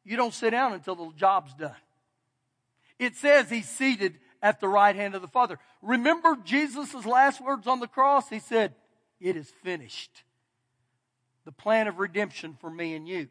You 0.04 0.16
don't 0.16 0.32
sit 0.32 0.50
down 0.50 0.74
until 0.74 0.94
the 0.94 1.10
job's 1.16 1.52
done. 1.54 1.74
It 3.00 3.16
says 3.16 3.50
he's 3.50 3.68
seated 3.68 4.14
at 4.40 4.60
the 4.60 4.68
right 4.68 4.94
hand 4.94 5.16
of 5.16 5.22
the 5.22 5.26
Father. 5.28 5.58
Remember 5.82 6.38
Jesus' 6.44 7.04
last 7.04 7.40
words 7.40 7.66
on 7.66 7.80
the 7.80 7.88
cross? 7.88 8.28
He 8.28 8.38
said, 8.38 8.76
It 9.20 9.34
is 9.34 9.50
finished. 9.64 10.22
The 11.44 11.50
plan 11.50 11.88
of 11.88 11.98
redemption 11.98 12.56
for 12.60 12.70
me 12.70 12.94
and 12.94 13.08
you. 13.08 13.26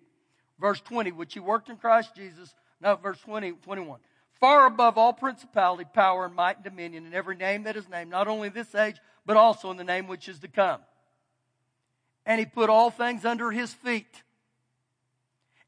Verse 0.60 0.82
20, 0.82 1.12
which 1.14 1.34
he 1.34 1.40
worked 1.40 1.70
in 1.70 1.78
Christ 1.78 2.16
Jesus. 2.16 2.54
No, 2.82 2.96
verse 2.96 3.20
20, 3.22 3.54
21. 3.64 4.00
Far 4.40 4.68
above 4.68 4.98
all 4.98 5.14
principality, 5.14 5.86
power, 5.94 6.26
and 6.26 6.36
might 6.36 6.58
and 6.58 6.64
dominion, 6.64 7.06
in 7.06 7.14
every 7.14 7.36
name 7.36 7.64
that 7.64 7.76
is 7.76 7.90
named, 7.90 8.10
not 8.10 8.28
only 8.28 8.48
in 8.48 8.54
this 8.54 8.74
age, 8.74 8.96
but 9.26 9.38
also 9.38 9.70
in 9.72 9.78
the 9.78 9.84
name 9.84 10.08
which 10.08 10.30
is 10.30 10.40
to 10.40 10.48
come. 10.48 10.80
And 12.26 12.40
he 12.40 12.46
put 12.46 12.70
all 12.70 12.90
things 12.90 13.26
under 13.26 13.52
his 13.52 13.74
feet. 13.74 14.24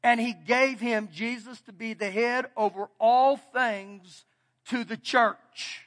And 0.02 0.20
he 0.20 0.32
gave 0.32 0.80
him, 0.80 1.08
Jesus, 1.12 1.60
to 1.62 1.72
be 1.72 1.94
the 1.94 2.10
head 2.10 2.46
over 2.56 2.88
all 2.98 3.36
things 3.36 4.24
to 4.68 4.84
the 4.84 4.96
church. 4.96 5.86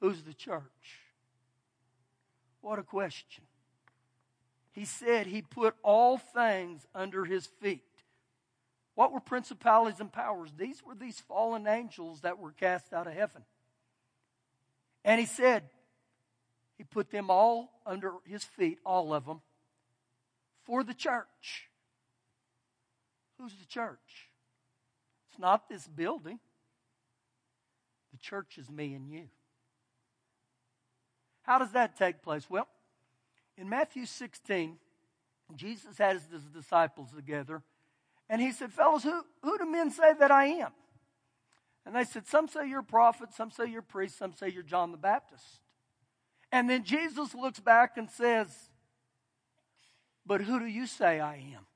Who's 0.00 0.22
the 0.22 0.34
church? 0.34 0.62
What 2.60 2.78
a 2.78 2.82
question. 2.82 3.44
He 4.80 4.86
said 4.86 5.26
he 5.26 5.42
put 5.42 5.74
all 5.82 6.16
things 6.16 6.86
under 6.94 7.26
his 7.26 7.44
feet. 7.44 7.84
What 8.94 9.12
were 9.12 9.20
principalities 9.20 10.00
and 10.00 10.10
powers? 10.10 10.52
These 10.56 10.82
were 10.82 10.94
these 10.94 11.20
fallen 11.20 11.66
angels 11.66 12.22
that 12.22 12.38
were 12.38 12.52
cast 12.52 12.94
out 12.94 13.06
of 13.06 13.12
heaven. 13.12 13.42
And 15.04 15.20
he 15.20 15.26
said, 15.26 15.64
he 16.78 16.84
put 16.84 17.10
them 17.10 17.28
all 17.28 17.70
under 17.84 18.12
his 18.24 18.42
feet, 18.42 18.78
all 18.86 19.12
of 19.12 19.26
them, 19.26 19.42
for 20.64 20.82
the 20.82 20.94
church. 20.94 21.68
Who's 23.38 23.52
the 23.52 23.66
church? 23.66 24.30
It's 25.28 25.38
not 25.38 25.68
this 25.68 25.86
building. 25.86 26.38
The 28.12 28.18
church 28.18 28.56
is 28.56 28.70
me 28.70 28.94
and 28.94 29.10
you. 29.10 29.28
How 31.42 31.58
does 31.58 31.72
that 31.72 31.98
take 31.98 32.22
place? 32.22 32.48
Well, 32.48 32.66
in 33.60 33.68
Matthew 33.68 34.06
16, 34.06 34.76
Jesus 35.54 35.98
had 35.98 36.14
his 36.14 36.44
disciples 36.54 37.10
together, 37.14 37.62
and 38.28 38.40
he 38.40 38.52
said, 38.52 38.72
Fellows, 38.72 39.02
who, 39.02 39.22
who 39.42 39.58
do 39.58 39.70
men 39.70 39.90
say 39.90 40.14
that 40.18 40.30
I 40.30 40.46
am? 40.46 40.70
And 41.84 41.94
they 41.94 42.04
said, 42.04 42.26
Some 42.26 42.48
say 42.48 42.68
you're 42.68 42.80
a 42.80 42.84
prophet, 42.84 43.34
some 43.34 43.50
say 43.50 43.66
you're 43.66 43.80
a 43.80 43.82
priest, 43.82 44.16
some 44.16 44.32
say 44.32 44.48
you're 44.48 44.62
John 44.62 44.92
the 44.92 44.98
Baptist. 44.98 45.44
And 46.50 46.70
then 46.70 46.84
Jesus 46.84 47.34
looks 47.34 47.60
back 47.60 47.96
and 47.96 48.08
says, 48.10 48.48
But 50.24 50.40
who 50.40 50.58
do 50.58 50.66
you 50.66 50.86
say 50.86 51.20
I 51.20 51.34
am? 51.36 51.66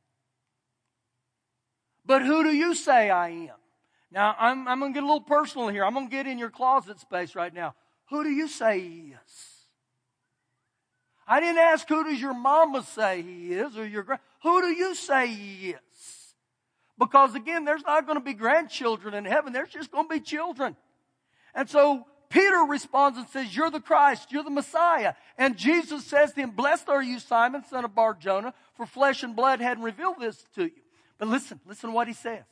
But 2.07 2.23
who 2.23 2.45
do 2.45 2.51
you 2.51 2.75
say 2.75 3.11
I 3.11 3.29
am? 3.29 3.57
Now, 4.11 4.37
I'm, 4.39 4.69
I'm 4.69 4.79
going 4.79 4.93
to 4.93 4.97
get 4.97 5.03
a 5.03 5.07
little 5.07 5.21
personal 5.21 5.69
here. 5.69 5.85
I'm 5.85 5.95
going 5.95 6.07
to 6.07 6.11
get 6.11 6.27
in 6.27 6.39
your 6.39 6.51
closet 6.51 7.01
space 7.01 7.35
right 7.35 7.53
now. 7.53 7.75
Who 8.11 8.23
do 8.23 8.31
you 8.31 8.47
say 8.47 8.81
he 8.81 9.15
is? 9.25 9.54
I 11.27 11.41
didn't 11.41 11.59
ask 11.59 11.89
who 11.89 12.05
does 12.05 12.21
your 12.21 12.35
mama 12.35 12.83
say 12.83 13.23
he 13.23 13.53
is 13.53 13.77
or 13.77 13.87
your 13.87 14.03
grand. 14.03 14.21
Who 14.43 14.61
do 14.61 14.69
you 14.69 14.95
say 14.95 15.29
he 15.29 15.71
is? 15.71 16.35
Because 16.99 17.35
again, 17.35 17.65
there's 17.65 17.85
not 17.85 18.07
going 18.07 18.19
to 18.19 18.25
be 18.25 18.35
grandchildren 18.35 19.15
in 19.15 19.25
heaven. 19.25 19.53
There's 19.53 19.71
just 19.71 19.91
going 19.91 20.09
to 20.09 20.15
be 20.15 20.21
children. 20.21 20.77
And 21.55 21.69
so 21.69 22.07
Peter 22.29 22.65
responds 22.69 23.17
and 23.17 23.29
says, 23.29 23.55
You're 23.55 23.71
the 23.71 23.81
Christ, 23.81 24.33
you're 24.33 24.45
the 24.45 24.51
Messiah. 24.51 25.15
And 25.39 25.57
Jesus 25.57 26.05
says 26.05 26.33
to 26.33 26.41
him, 26.41 26.51
Blessed 26.51 26.89
are 26.89 27.03
you, 27.03 27.19
Simon, 27.19 27.65
son 27.69 27.85
of 27.85 27.95
Bar 27.95 28.15
Jonah, 28.15 28.53
for 28.75 28.87
flesh 28.87 29.23
and 29.23 29.35
blood 29.35 29.61
hadn't 29.61 29.85
revealed 29.85 30.17
this 30.21 30.45
to 30.57 30.65
you. 30.65 30.83
But 31.19 31.29
listen, 31.29 31.61
listen 31.67 31.91
to 31.91 31.95
what 31.95 32.09
he 32.09 32.15
says. 32.15 32.45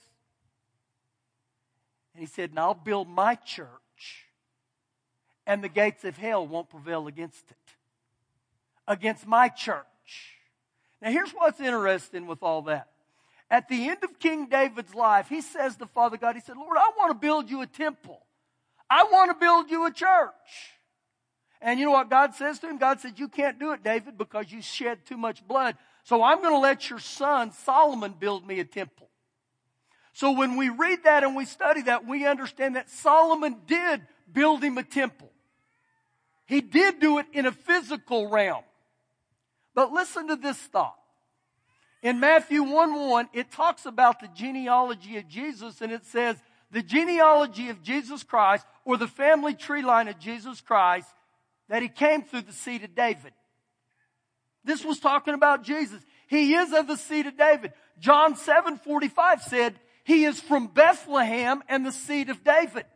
And 2.15 2.21
he 2.21 2.27
said, 2.27 2.51
And 2.51 2.59
I'll 2.59 2.75
build 2.75 3.09
my 3.09 3.35
church, 3.35 3.69
and 5.47 5.63
the 5.63 5.69
gates 5.69 6.05
of 6.05 6.17
hell 6.17 6.47
won't 6.47 6.71
prevail 6.71 7.07
against 7.07 7.51
it. 7.51 7.75
Against 8.87 9.27
my 9.27 9.49
church. 9.49 9.85
Now, 11.01 11.11
here's 11.11 11.31
what's 11.31 11.61
interesting 11.61 12.27
with 12.27 12.42
all 12.42 12.62
that. 12.62 12.88
At 13.51 13.68
the 13.68 13.88
end 13.88 13.99
of 14.03 14.18
King 14.18 14.47
David's 14.47 14.95
life, 14.95 15.29
he 15.29 15.40
says 15.40 15.77
to 15.77 15.87
Father 15.87 16.16
God, 16.16 16.35
He 16.35 16.40
said, 16.40 16.57
Lord, 16.57 16.77
I 16.79 16.90
want 16.97 17.11
to 17.11 17.14
build 17.14 17.51
you 17.51 17.61
a 17.61 17.66
temple. 17.66 18.21
I 18.88 19.05
want 19.05 19.31
to 19.31 19.37
build 19.38 19.71
you 19.71 19.87
a 19.87 19.90
church. 19.90 20.33
And 21.61 21.79
you 21.79 21.87
know 21.87 21.92
what 21.92 22.11
God 22.11 22.35
says 22.35 22.59
to 22.59 22.68
him? 22.68 22.79
God 22.79 23.01
said, 23.01 23.18
You 23.18 23.29
can't 23.29 23.59
do 23.59 23.73
it, 23.73 23.85
David, 23.85 24.18
because 24.18 24.51
you 24.51 24.61
shed 24.61 25.07
too 25.07 25.16
much 25.16 25.47
blood. 25.47 25.77
So 26.05 26.23
I'm 26.23 26.38
going 26.38 26.55
to 26.55 26.59
let 26.59 26.90
your 26.90 26.99
son, 26.99 27.53
Solomon, 27.53 28.14
build 28.18 28.47
me 28.47 28.59
a 28.59 28.64
temple. 28.64 29.09
So 30.12 30.33
when 30.33 30.57
we 30.57 30.68
read 30.68 31.05
that 31.05 31.23
and 31.23 31.37
we 31.37 31.45
study 31.45 31.83
that, 31.83 32.07
we 32.07 32.27
understand 32.27 32.77
that 32.77 32.90
Solomon 32.90 33.61
did 33.66 34.03
build 34.31 34.62
him 34.62 34.77
a 34.77 34.83
temple. 34.83 35.31
He 36.47 36.61
did 36.61 37.01
do 37.01 37.18
it 37.18 37.27
in 37.33 37.47
a 37.47 37.53
physical 37.53 38.29
realm. 38.29 38.64
But 39.75 39.93
listen 39.93 40.29
to 40.29 40.37
this 40.37 40.59
thought. 40.59 40.97
In 42.03 42.19
Matthew 42.21 42.63
1 42.63 43.09
1, 43.09 43.29
it 43.33 43.51
talks 43.51 43.87
about 43.87 44.21
the 44.21 44.29
genealogy 44.29 45.19
of 45.19 45.29
Jesus 45.29 45.81
and 45.81 45.93
it 45.93 46.05
says, 46.05 46.37
the 46.73 46.83
genealogy 46.83 47.69
of 47.69 47.83
Jesus 47.83 48.23
Christ 48.23 48.67
or 48.85 48.97
the 48.97 49.07
family 49.07 49.55
tree 49.55 49.83
line 49.83 50.09
of 50.09 50.19
Jesus 50.19 50.61
Christ 50.61 51.09
that 51.69 51.83
he 51.83 51.89
came 51.89 52.23
through 52.23 52.43
the 52.43 52.53
seed 52.53 52.83
of 52.83 52.95
David. 52.95 53.33
This 54.65 54.85
was 54.85 54.99
talking 54.99 55.35
about 55.35 55.65
Jesus. 55.65 56.03
He 56.27 56.55
is 56.55 56.73
of 56.73 56.87
the 56.87 56.97
seed 56.97 57.27
of 57.27 57.37
David. 57.37 57.73
John 57.99 58.37
7 58.37 58.79
45 58.79 59.43
said, 59.43 59.75
He 60.05 60.25
is 60.25 60.41
from 60.41 60.67
Bethlehem 60.69 61.63
and 61.69 61.85
the 61.85 61.93
seed 61.93 62.31
of 62.31 62.43
David. 62.43 62.87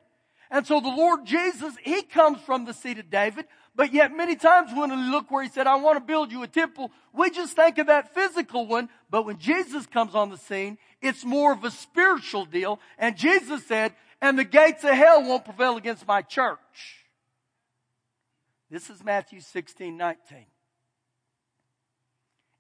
And 0.51 0.67
so 0.67 0.81
the 0.81 0.89
Lord 0.89 1.27
Jesus, 1.27 1.75
He 1.83 2.03
comes 2.03 2.41
from 2.41 2.65
the 2.65 2.73
seed 2.73 2.99
of 2.99 3.11
David, 3.11 3.47
but 3.77 3.93
yet 3.93 4.17
many 4.17 4.35
times 4.35 4.71
when 4.75 4.91
we 4.91 4.97
look 4.97 5.31
where 5.31 5.43
He 5.43 5.51
said, 5.51 5.67
I 5.67 5.77
want 5.77 5.97
to 5.99 6.05
build 6.05 6.33
you 6.33 6.43
a 6.43 6.49
temple, 6.49 6.91
we 7.12 7.31
just 7.31 7.55
think 7.55 7.79
of 7.79 7.87
that 7.89 8.15
physical 8.15 8.67
one, 8.67 8.89
but 9.11 9.27
when 9.27 9.39
Jesus 9.39 9.87
comes 9.87 10.15
on 10.15 10.31
the 10.31 10.39
scene, 10.39 10.79
it's 11.03 11.25
more 11.25 11.53
of 11.53 11.62
a 11.62 11.71
spiritual 11.71 12.47
deal. 12.47 12.81
And 12.99 13.17
Jesus 13.17 13.67
said, 13.67 13.93
and 14.21 14.39
the 14.39 14.45
gates 14.45 14.83
of 14.83 14.91
hell 14.91 15.23
won't 15.23 15.45
prevail 15.45 15.77
against 15.77 16.07
my 16.09 16.23
church. 16.23 17.05
This 18.71 18.91
is 18.91 19.05
Matthew 19.05 19.41
16, 19.41 19.97
19. 19.97 20.47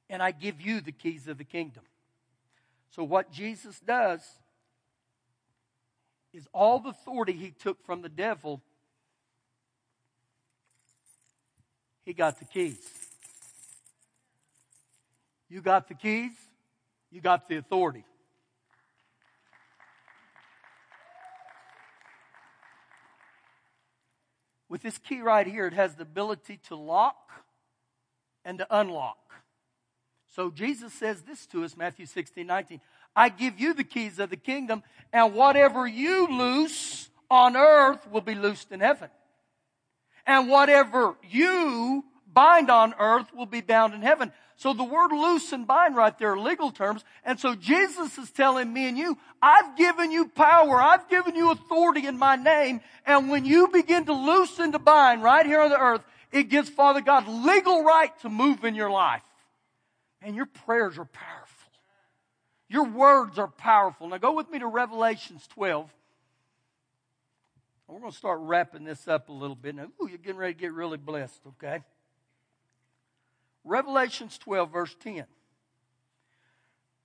And 0.08 0.22
I 0.22 0.30
give 0.30 0.60
you 0.60 0.80
the 0.80 0.92
keys 0.92 1.26
of 1.26 1.38
the 1.38 1.44
kingdom. 1.44 1.82
So 2.90 3.02
what 3.02 3.32
Jesus 3.32 3.80
does 3.80 4.20
is 6.32 6.46
all 6.52 6.78
the 6.78 6.90
authority 6.90 7.32
he 7.32 7.50
took 7.50 7.84
from 7.84 8.02
the 8.02 8.08
devil, 8.08 8.62
he 12.06 12.12
got 12.14 12.38
the 12.38 12.44
keys. 12.44 12.78
You 15.48 15.60
got 15.60 15.88
the 15.88 15.94
keys, 15.94 16.32
you 17.10 17.20
got 17.20 17.48
the 17.48 17.56
authority. 17.56 18.04
With 24.68 24.82
this 24.82 24.98
key 24.98 25.20
right 25.20 25.46
here, 25.46 25.66
it 25.66 25.72
has 25.74 25.94
the 25.94 26.02
ability 26.02 26.58
to 26.68 26.76
lock 26.76 27.30
and 28.44 28.58
to 28.58 28.66
unlock. 28.70 29.18
So 30.34 30.50
Jesus 30.50 30.92
says 30.92 31.22
this 31.22 31.46
to 31.46 31.64
us, 31.64 31.76
Matthew 31.76 32.06
16, 32.06 32.46
19. 32.46 32.80
I 33.14 33.28
give 33.30 33.58
you 33.58 33.74
the 33.74 33.84
keys 33.84 34.18
of 34.18 34.30
the 34.30 34.36
kingdom, 34.36 34.82
and 35.12 35.34
whatever 35.34 35.86
you 35.86 36.28
loose 36.28 37.08
on 37.30 37.56
earth 37.56 38.10
will 38.10 38.20
be 38.20 38.34
loosed 38.34 38.70
in 38.72 38.80
heaven. 38.80 39.08
And 40.26 40.48
whatever 40.48 41.14
you 41.28 42.04
bind 42.32 42.70
on 42.70 42.94
earth 42.98 43.32
will 43.34 43.46
be 43.46 43.60
bound 43.60 43.94
in 43.94 44.02
heaven. 44.02 44.32
So 44.56 44.72
the 44.72 44.84
word 44.84 45.12
loose 45.12 45.52
and 45.52 45.66
bind 45.66 45.96
right 45.96 46.18
there 46.18 46.32
are 46.32 46.38
legal 46.38 46.70
terms. 46.70 47.04
And 47.24 47.38
so 47.38 47.54
Jesus 47.54 48.16
is 48.16 48.30
telling 48.30 48.72
me 48.72 48.88
and 48.88 48.96
you, 48.96 49.18
I've 49.40 49.76
given 49.76 50.10
you 50.10 50.28
power. 50.28 50.80
I've 50.80 51.08
given 51.08 51.36
you 51.36 51.50
authority 51.50 52.06
in 52.06 52.18
my 52.18 52.36
name. 52.36 52.80
And 53.04 53.28
when 53.30 53.44
you 53.44 53.68
begin 53.68 54.06
to 54.06 54.14
loose 54.14 54.58
and 54.58 54.72
to 54.72 54.78
bind 54.78 55.22
right 55.22 55.44
here 55.44 55.60
on 55.60 55.70
the 55.70 55.78
earth, 55.78 56.02
it 56.32 56.44
gives 56.44 56.68
Father 56.70 57.02
God 57.02 57.28
legal 57.28 57.84
right 57.84 58.18
to 58.20 58.30
move 58.30 58.64
in 58.64 58.74
your 58.74 58.90
life. 58.90 59.22
And 60.22 60.34
your 60.34 60.46
prayers 60.46 60.98
are 60.98 61.04
powerful. 61.04 61.70
Your 62.68 62.84
words 62.84 63.38
are 63.38 63.48
powerful. 63.48 64.08
Now 64.08 64.18
go 64.18 64.32
with 64.32 64.50
me 64.50 64.58
to 64.58 64.66
Revelations 64.66 65.46
12. 65.48 65.90
We're 67.88 68.00
going 68.00 68.10
to 68.10 68.16
start 68.16 68.40
wrapping 68.42 68.84
this 68.84 69.06
up 69.06 69.28
a 69.28 69.32
little 69.32 69.54
bit. 69.54 69.76
Now, 69.76 69.86
ooh, 70.02 70.08
you're 70.08 70.18
getting 70.18 70.36
ready 70.36 70.54
to 70.54 70.60
get 70.60 70.72
really 70.72 70.96
blessed, 70.96 71.40
okay? 71.46 71.82
Revelations 73.64 74.38
12, 74.38 74.72
verse 74.72 74.96
10. 75.00 75.24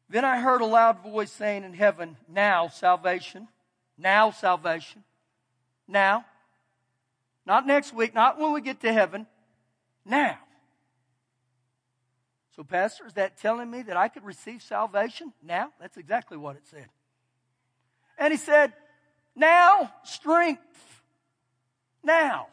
Then 0.10 0.26
I 0.26 0.40
heard 0.40 0.62
a 0.62 0.66
loud 0.66 1.02
voice 1.04 1.32
saying 1.32 1.64
in 1.64 1.74
heaven, 1.74 2.18
Now 2.28 2.68
salvation, 2.68 3.48
now 3.98 4.32
salvation, 4.32 5.04
now. 5.88 6.26
Not 7.46 7.66
next 7.66 7.94
week, 7.94 8.14
not 8.14 8.40
when 8.40 8.54
we 8.54 8.62
get 8.62 8.82
to 8.82 8.92
heaven, 8.92 9.26
now. 10.06 10.38
So, 12.56 12.64
Pastor, 12.64 13.08
is 13.08 13.14
that 13.14 13.40
telling 13.40 13.72
me 13.72 13.82
that 13.84 13.98
I 13.98 14.10
could 14.10 14.24
receive 14.24 14.62
salvation 14.62 15.34
now? 15.42 15.72
That's 15.80 15.98
exactly 15.98 16.38
what 16.38 16.58
it 16.58 16.64
said. 16.70 16.88
And 18.18 18.32
he 18.32 18.38
said, 18.38 18.74
Now, 19.36 19.92
strength. 20.04 20.62
Now. 22.04 22.48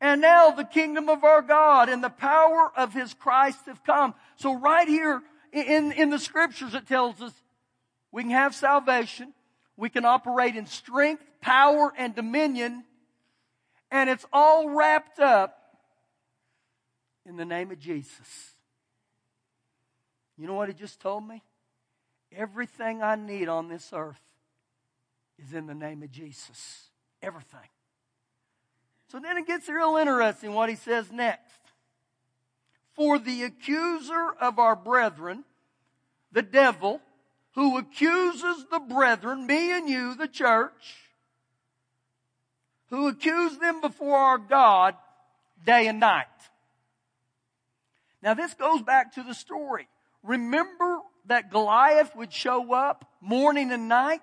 And 0.00 0.20
now 0.20 0.50
the 0.50 0.64
kingdom 0.64 1.08
of 1.08 1.22
our 1.22 1.42
God 1.42 1.88
and 1.88 2.02
the 2.02 2.10
power 2.10 2.72
of 2.76 2.92
his 2.92 3.14
Christ 3.14 3.60
have 3.66 3.84
come. 3.84 4.14
So 4.36 4.58
right 4.58 4.88
here 4.88 5.22
in, 5.52 5.92
in 5.92 6.10
the 6.10 6.18
scriptures 6.18 6.74
it 6.74 6.88
tells 6.88 7.20
us 7.20 7.32
we 8.10 8.22
can 8.22 8.32
have 8.32 8.54
salvation. 8.54 9.32
We 9.76 9.88
can 9.88 10.04
operate 10.04 10.56
in 10.56 10.66
strength, 10.66 11.22
power, 11.40 11.92
and 11.96 12.14
dominion. 12.14 12.84
And 13.90 14.10
it's 14.10 14.26
all 14.32 14.68
wrapped 14.68 15.20
up 15.20 15.56
in 17.24 17.36
the 17.36 17.44
name 17.44 17.70
of 17.70 17.78
Jesus. 17.78 18.54
You 20.36 20.46
know 20.46 20.54
what 20.54 20.68
he 20.68 20.74
just 20.74 21.00
told 21.00 21.26
me? 21.26 21.42
Everything 22.32 23.02
I 23.02 23.14
need 23.14 23.48
on 23.48 23.68
this 23.68 23.90
earth 23.92 24.20
is 25.38 25.54
in 25.54 25.66
the 25.66 25.74
name 25.74 26.02
of 26.02 26.10
Jesus. 26.10 26.88
Everything. 27.20 27.60
So 29.08 29.18
then 29.18 29.36
it 29.36 29.46
gets 29.46 29.68
real 29.68 29.96
interesting 29.96 30.54
what 30.54 30.68
he 30.68 30.74
says 30.74 31.12
next. 31.12 31.60
For 32.94 33.18
the 33.18 33.44
accuser 33.44 34.32
of 34.40 34.58
our 34.58 34.76
brethren, 34.76 35.44
the 36.32 36.42
devil, 36.42 37.00
who 37.54 37.78
accuses 37.78 38.66
the 38.70 38.80
brethren, 38.80 39.46
me 39.46 39.72
and 39.72 39.88
you, 39.88 40.14
the 40.14 40.28
church, 40.28 40.96
who 42.88 43.08
accuse 43.08 43.58
them 43.58 43.80
before 43.80 44.16
our 44.16 44.38
God 44.38 44.94
day 45.64 45.86
and 45.86 46.00
night. 46.00 46.26
Now 48.22 48.34
this 48.34 48.54
goes 48.54 48.82
back 48.82 49.14
to 49.14 49.22
the 49.22 49.34
story. 49.34 49.88
Remember 50.22 51.00
that 51.26 51.50
Goliath 51.50 52.14
would 52.16 52.32
show 52.32 52.72
up 52.72 53.10
morning 53.20 53.72
and 53.72 53.88
night? 53.88 54.20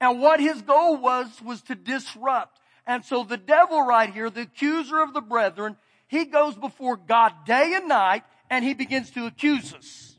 And 0.00 0.20
what 0.20 0.40
his 0.40 0.62
goal 0.62 0.96
was, 0.96 1.26
was 1.44 1.60
to 1.62 1.74
disrupt. 1.74 2.58
And 2.86 3.04
so 3.04 3.22
the 3.22 3.36
devil 3.36 3.82
right 3.82 4.12
here, 4.12 4.30
the 4.30 4.42
accuser 4.42 5.00
of 5.00 5.12
the 5.12 5.20
brethren, 5.20 5.76
he 6.08 6.24
goes 6.24 6.56
before 6.56 6.96
God 6.96 7.32
day 7.46 7.74
and 7.74 7.88
night 7.88 8.24
and 8.48 8.64
he 8.64 8.74
begins 8.74 9.10
to 9.12 9.26
accuse 9.26 9.72
us. 9.74 10.16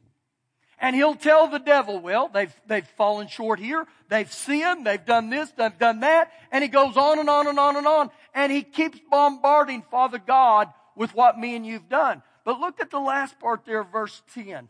And 0.80 0.96
he'll 0.96 1.16
tell 1.16 1.48
the 1.48 1.60
devil, 1.60 2.00
well, 2.00 2.30
they've, 2.34 2.54
they've 2.66 2.88
fallen 2.98 3.28
short 3.28 3.60
here. 3.60 3.86
They've 4.10 4.32
sinned. 4.32 4.86
They've 4.86 5.06
done 5.06 5.30
this. 5.30 5.52
They've 5.52 5.78
done 5.78 6.00
that. 6.00 6.32
And 6.52 6.64
he 6.64 6.70
goes 6.70 6.98
on 6.98 7.20
and 7.20 7.30
on 7.30 7.48
and 7.48 7.60
on 7.60 7.78
and 7.78 7.86
on. 7.86 8.10
And 8.34 8.52
he 8.52 8.64
keeps 8.64 9.00
bombarding 9.10 9.84
Father 9.92 10.18
God 10.18 10.70
with 10.96 11.14
what 11.14 11.38
me 11.38 11.56
and 11.56 11.66
you've 11.66 11.88
done. 11.88 12.24
But 12.46 12.60
look 12.60 12.80
at 12.82 12.90
the 12.90 13.00
last 13.00 13.40
part 13.40 13.66
there, 13.66 13.84
verse 13.84 14.24
10. 14.34 14.70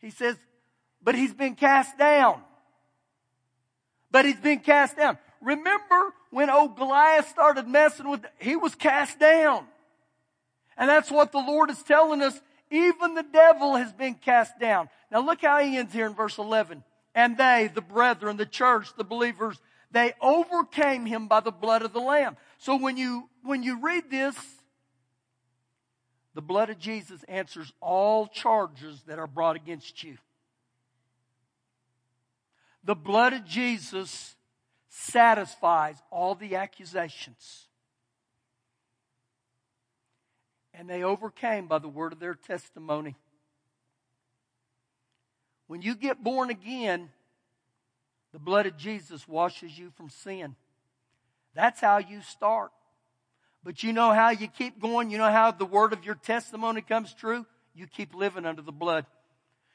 He 0.00 0.10
says, 0.10 0.36
but 1.02 1.14
he's 1.14 1.34
been 1.34 1.56
cast 1.56 1.98
down. 1.98 2.40
But 4.14 4.26
he's 4.26 4.36
been 4.36 4.60
cast 4.60 4.96
down. 4.96 5.18
Remember 5.40 6.14
when 6.30 6.48
old 6.48 6.76
Goliath 6.76 7.28
started 7.30 7.66
messing 7.66 8.08
with, 8.08 8.24
he 8.38 8.54
was 8.54 8.76
cast 8.76 9.18
down. 9.18 9.64
And 10.76 10.88
that's 10.88 11.10
what 11.10 11.32
the 11.32 11.38
Lord 11.38 11.68
is 11.68 11.82
telling 11.82 12.22
us. 12.22 12.40
Even 12.70 13.14
the 13.14 13.24
devil 13.24 13.74
has 13.74 13.92
been 13.92 14.14
cast 14.14 14.56
down. 14.60 14.88
Now 15.10 15.18
look 15.18 15.40
how 15.42 15.58
he 15.58 15.76
ends 15.78 15.92
here 15.92 16.06
in 16.06 16.14
verse 16.14 16.38
11. 16.38 16.84
And 17.12 17.36
they, 17.36 17.68
the 17.74 17.80
brethren, 17.80 18.36
the 18.36 18.46
church, 18.46 18.86
the 18.96 19.02
believers, 19.02 19.60
they 19.90 20.12
overcame 20.22 21.06
him 21.06 21.26
by 21.26 21.40
the 21.40 21.50
blood 21.50 21.82
of 21.82 21.92
the 21.92 21.98
Lamb. 21.98 22.36
So 22.58 22.76
when 22.76 22.96
you, 22.96 23.28
when 23.42 23.64
you 23.64 23.80
read 23.80 24.12
this, 24.12 24.36
the 26.34 26.40
blood 26.40 26.70
of 26.70 26.78
Jesus 26.78 27.24
answers 27.24 27.72
all 27.80 28.28
charges 28.28 29.02
that 29.08 29.18
are 29.18 29.26
brought 29.26 29.56
against 29.56 30.04
you. 30.04 30.18
The 32.84 32.94
blood 32.94 33.32
of 33.32 33.44
Jesus 33.44 34.36
satisfies 34.88 35.96
all 36.10 36.34
the 36.34 36.56
accusations. 36.56 37.66
And 40.74 40.88
they 40.88 41.02
overcame 41.02 41.66
by 41.66 41.78
the 41.78 41.88
word 41.88 42.12
of 42.12 42.20
their 42.20 42.34
testimony. 42.34 43.16
When 45.66 45.82
you 45.82 45.94
get 45.94 46.22
born 46.22 46.50
again, 46.50 47.10
the 48.32 48.38
blood 48.38 48.66
of 48.66 48.76
Jesus 48.76 49.26
washes 49.26 49.78
you 49.78 49.90
from 49.96 50.10
sin. 50.10 50.56
That's 51.54 51.80
how 51.80 51.98
you 51.98 52.20
start. 52.20 52.72
But 53.62 53.82
you 53.82 53.92
know 53.92 54.12
how 54.12 54.30
you 54.30 54.48
keep 54.48 54.78
going? 54.78 55.10
You 55.10 55.18
know 55.18 55.30
how 55.30 55.52
the 55.52 55.64
word 55.64 55.92
of 55.92 56.04
your 56.04 56.16
testimony 56.16 56.82
comes 56.82 57.14
true? 57.14 57.46
You 57.74 57.86
keep 57.86 58.14
living 58.14 58.44
under 58.44 58.60
the 58.60 58.72
blood. 58.72 59.06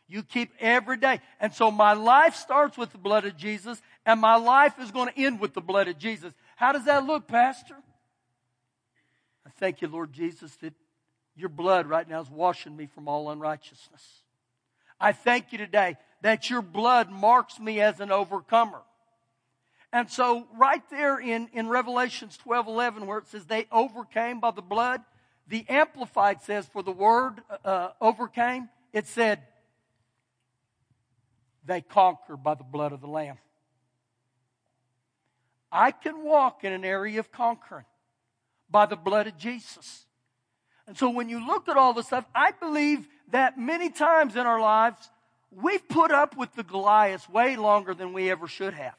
You 0.10 0.24
keep 0.24 0.52
every 0.60 0.98
day. 0.98 1.22
And 1.40 1.54
so 1.54 1.70
my 1.70 1.94
life 1.94 2.36
starts 2.36 2.78
with 2.78 2.92
the 2.92 2.98
blood 2.98 3.26
of 3.26 3.38
Jesus, 3.38 3.80
and 4.06 4.20
my 4.20 4.36
life 4.36 4.74
is 4.80 4.90
going 4.90 5.08
to 5.08 5.18
end 5.18 5.40
with 5.40 5.54
the 5.54 5.62
blood 5.62 5.88
of 5.88 6.00
Jesus. 6.00 6.34
How 6.56 6.72
does 6.72 6.86
that 6.86 7.06
look, 7.06 7.28
Pastor? 7.28 7.76
I 9.46 9.52
thank 9.60 9.82
you, 9.82 9.88
Lord 9.88 10.12
Jesus, 10.12 10.56
that 10.58 10.74
your 11.36 11.50
blood 11.50 11.86
right 11.86 12.10
now 12.10 12.20
is 12.20 12.30
washing 12.30 12.76
me 12.76 12.88
from 12.88 13.08
all 13.08 13.30
unrighteousness. 13.30 14.24
I 15.00 15.12
thank 15.12 15.52
you 15.52 15.60
today 15.60 15.96
that 16.22 16.50
your 16.50 16.64
blood 16.64 17.12
marks 17.12 17.60
me 17.60 17.80
as 17.80 18.00
an 18.00 18.12
overcomer. 18.12 18.82
And 19.94 20.10
so 20.10 20.48
right 20.58 20.84
there 20.90 21.20
in, 21.20 21.50
in 21.54 21.70
Revelations 21.70 22.36
12, 22.38 22.68
11, 22.68 23.06
where 23.06 23.20
it 23.20 23.28
says 23.28 23.46
they 23.46 23.68
overcame 23.72 24.40
by 24.40 24.52
the 24.52 24.62
blood, 24.62 25.02
the 25.48 25.66
Amplified 25.70 26.42
says 26.42 26.68
for 26.68 26.84
the 26.84 26.92
word 26.92 27.42
uh, 27.64 27.90
overcame, 28.02 28.70
it 28.92 29.08
said 29.08 29.42
they 31.70 31.82
conquer 31.82 32.36
by 32.36 32.56
the 32.56 32.64
blood 32.64 32.92
of 32.92 33.02
the 33.02 33.08
Lamb. 33.08 33.38
I 35.72 35.92
can 35.92 36.24
walk 36.24 36.64
in 36.64 36.74
an 36.74 36.84
area 36.84 37.20
of 37.20 37.32
conquering 37.32 37.86
by 38.70 38.86
the 38.88 38.96
blood 38.96 39.28
of 39.28 39.38
Jesus. 39.38 40.06
And 40.88 40.98
so 40.98 41.10
when 41.10 41.30
you 41.30 41.46
look 41.46 41.70
at 41.70 41.78
all 41.78 41.94
this 41.94 42.08
stuff, 42.08 42.26
I 42.34 42.52
believe 42.52 43.08
that 43.32 43.60
many 43.60 43.92
times 43.92 44.36
in 44.36 44.48
our 44.48 44.60
lives, 44.60 45.12
we've 45.52 45.88
put 45.88 46.12
up 46.12 46.36
with 46.36 46.54
the 46.56 46.64
Goliath 46.64 47.30
way 47.30 47.56
longer 47.56 47.94
than 47.94 48.14
we 48.14 48.32
ever 48.32 48.48
should 48.48 48.74
have. 48.74 48.98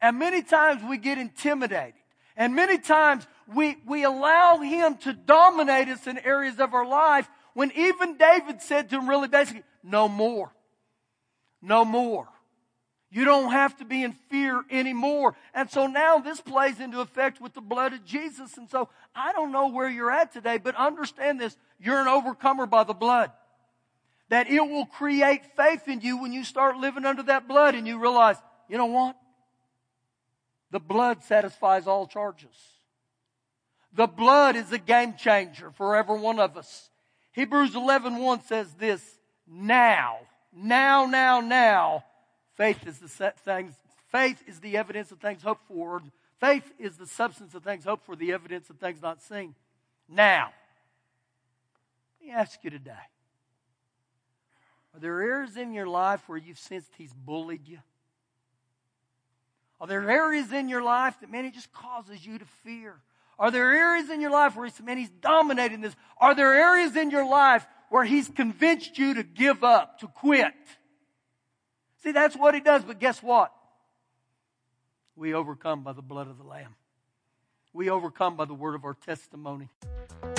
And 0.00 0.18
many 0.18 0.42
times 0.42 0.82
we 0.82 0.98
get 0.98 1.18
intimidated. 1.18 1.94
And 2.36 2.54
many 2.54 2.78
times 2.78 3.26
we, 3.46 3.76
we 3.86 4.04
allow 4.04 4.58
him 4.58 4.96
to 4.98 5.12
dominate 5.12 5.88
us 5.88 6.06
in 6.06 6.18
areas 6.18 6.58
of 6.58 6.74
our 6.74 6.86
life 6.86 7.28
when 7.54 7.70
even 7.76 8.18
David 8.18 8.60
said 8.60 8.90
to 8.90 8.98
him 8.98 9.08
really 9.08 9.28
basically, 9.28 9.62
no 9.82 10.08
more. 10.08 10.52
No 11.66 11.84
more. 11.84 12.28
You 13.10 13.24
don't 13.24 13.50
have 13.50 13.76
to 13.78 13.84
be 13.84 14.04
in 14.04 14.12
fear 14.30 14.62
anymore. 14.70 15.34
And 15.52 15.68
so 15.68 15.88
now 15.88 16.18
this 16.18 16.40
plays 16.40 16.78
into 16.78 17.00
effect 17.00 17.40
with 17.40 17.54
the 17.54 17.60
blood 17.60 17.92
of 17.92 18.04
Jesus. 18.04 18.56
And 18.56 18.70
so 18.70 18.88
I 19.16 19.32
don't 19.32 19.50
know 19.50 19.68
where 19.68 19.88
you're 19.88 20.10
at 20.10 20.32
today, 20.32 20.58
but 20.58 20.76
understand 20.76 21.40
this. 21.40 21.56
You're 21.80 22.00
an 22.00 22.06
overcomer 22.06 22.66
by 22.66 22.84
the 22.84 22.94
blood. 22.94 23.32
That 24.28 24.48
it 24.48 24.60
will 24.60 24.86
create 24.86 25.56
faith 25.56 25.88
in 25.88 26.02
you 26.02 26.18
when 26.18 26.32
you 26.32 26.44
start 26.44 26.76
living 26.76 27.04
under 27.04 27.24
that 27.24 27.48
blood 27.48 27.74
and 27.74 27.86
you 27.86 28.00
realize, 28.00 28.36
you 28.68 28.78
know 28.78 28.86
what? 28.86 29.16
The 30.70 30.80
blood 30.80 31.24
satisfies 31.24 31.88
all 31.88 32.06
charges. 32.06 32.56
The 33.92 34.06
blood 34.06 34.54
is 34.54 34.70
a 34.70 34.78
game 34.78 35.14
changer 35.16 35.72
for 35.72 35.96
every 35.96 36.18
one 36.18 36.38
of 36.38 36.56
us. 36.56 36.90
Hebrews 37.32 37.72
11.1 37.72 38.20
1 38.20 38.42
says 38.44 38.72
this, 38.74 39.02
now, 39.48 40.18
now, 40.56 41.04
now, 41.04 41.40
now, 41.40 42.04
faith 42.54 42.86
is 42.86 42.98
the 42.98 43.08
things, 43.44 43.74
faith 44.10 44.42
is 44.46 44.60
the 44.60 44.78
evidence 44.78 45.12
of 45.12 45.18
things 45.18 45.42
hoped 45.42 45.66
for. 45.68 46.02
Faith 46.40 46.70
is 46.78 46.96
the 46.96 47.06
substance 47.06 47.54
of 47.54 47.62
things 47.62 47.84
hoped 47.84 48.06
for, 48.06 48.16
the 48.16 48.32
evidence 48.32 48.70
of 48.70 48.76
things 48.78 49.02
not 49.02 49.22
seen. 49.22 49.54
Now, 50.08 50.50
let 52.20 52.26
me 52.26 52.32
ask 52.32 52.62
you 52.62 52.70
today, 52.70 52.92
are 54.94 55.00
there 55.00 55.20
areas 55.20 55.56
in 55.58 55.74
your 55.74 55.86
life 55.86 56.26
where 56.26 56.38
you've 56.38 56.58
sensed 56.58 56.90
he's 56.96 57.12
bullied 57.12 57.68
you? 57.68 57.78
Are 59.78 59.86
there 59.86 60.08
areas 60.10 60.52
in 60.52 60.70
your 60.70 60.82
life 60.82 61.16
that, 61.20 61.30
man, 61.30 61.44
it 61.44 61.52
just 61.52 61.70
causes 61.72 62.24
you 62.24 62.38
to 62.38 62.46
fear? 62.64 62.94
Are 63.38 63.50
there 63.50 63.74
areas 63.74 64.08
in 64.08 64.22
your 64.22 64.30
life 64.30 64.56
where, 64.56 64.70
man, 64.82 64.96
he's 64.96 65.10
dominating 65.20 65.82
this? 65.82 65.94
Are 66.18 66.34
there 66.34 66.54
areas 66.54 66.96
in 66.96 67.10
your 67.10 67.28
life 67.28 67.66
where 67.90 68.04
he's 68.04 68.28
convinced 68.28 68.98
you 68.98 69.14
to 69.14 69.22
give 69.22 69.64
up, 69.64 70.00
to 70.00 70.08
quit? 70.08 70.54
See, 72.02 72.12
that's 72.12 72.36
what 72.36 72.54
he 72.54 72.60
does, 72.60 72.84
but 72.84 72.98
guess 72.98 73.22
what? 73.22 73.52
We 75.16 75.34
overcome 75.34 75.82
by 75.82 75.92
the 75.92 76.02
blood 76.02 76.28
of 76.28 76.38
the 76.38 76.44
Lamb. 76.44 76.74
We 77.72 77.90
overcome 77.90 78.36
by 78.36 78.44
the 78.44 78.54
word 78.54 78.74
of 78.74 78.84
our 78.84 78.94
testimony. 78.94 79.68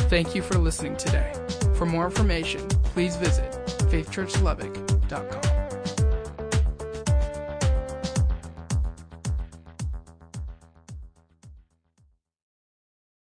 Thank 0.10 0.33
you 0.33 0.41
for 0.41 0.57
listening 0.57 0.97
today. 0.97 1.33
For 1.75 1.86
more 1.86 2.05
information, 2.05 2.67
please 2.67 3.15
visit 3.15 3.51
faithchurchlubbock.com. 3.91 5.46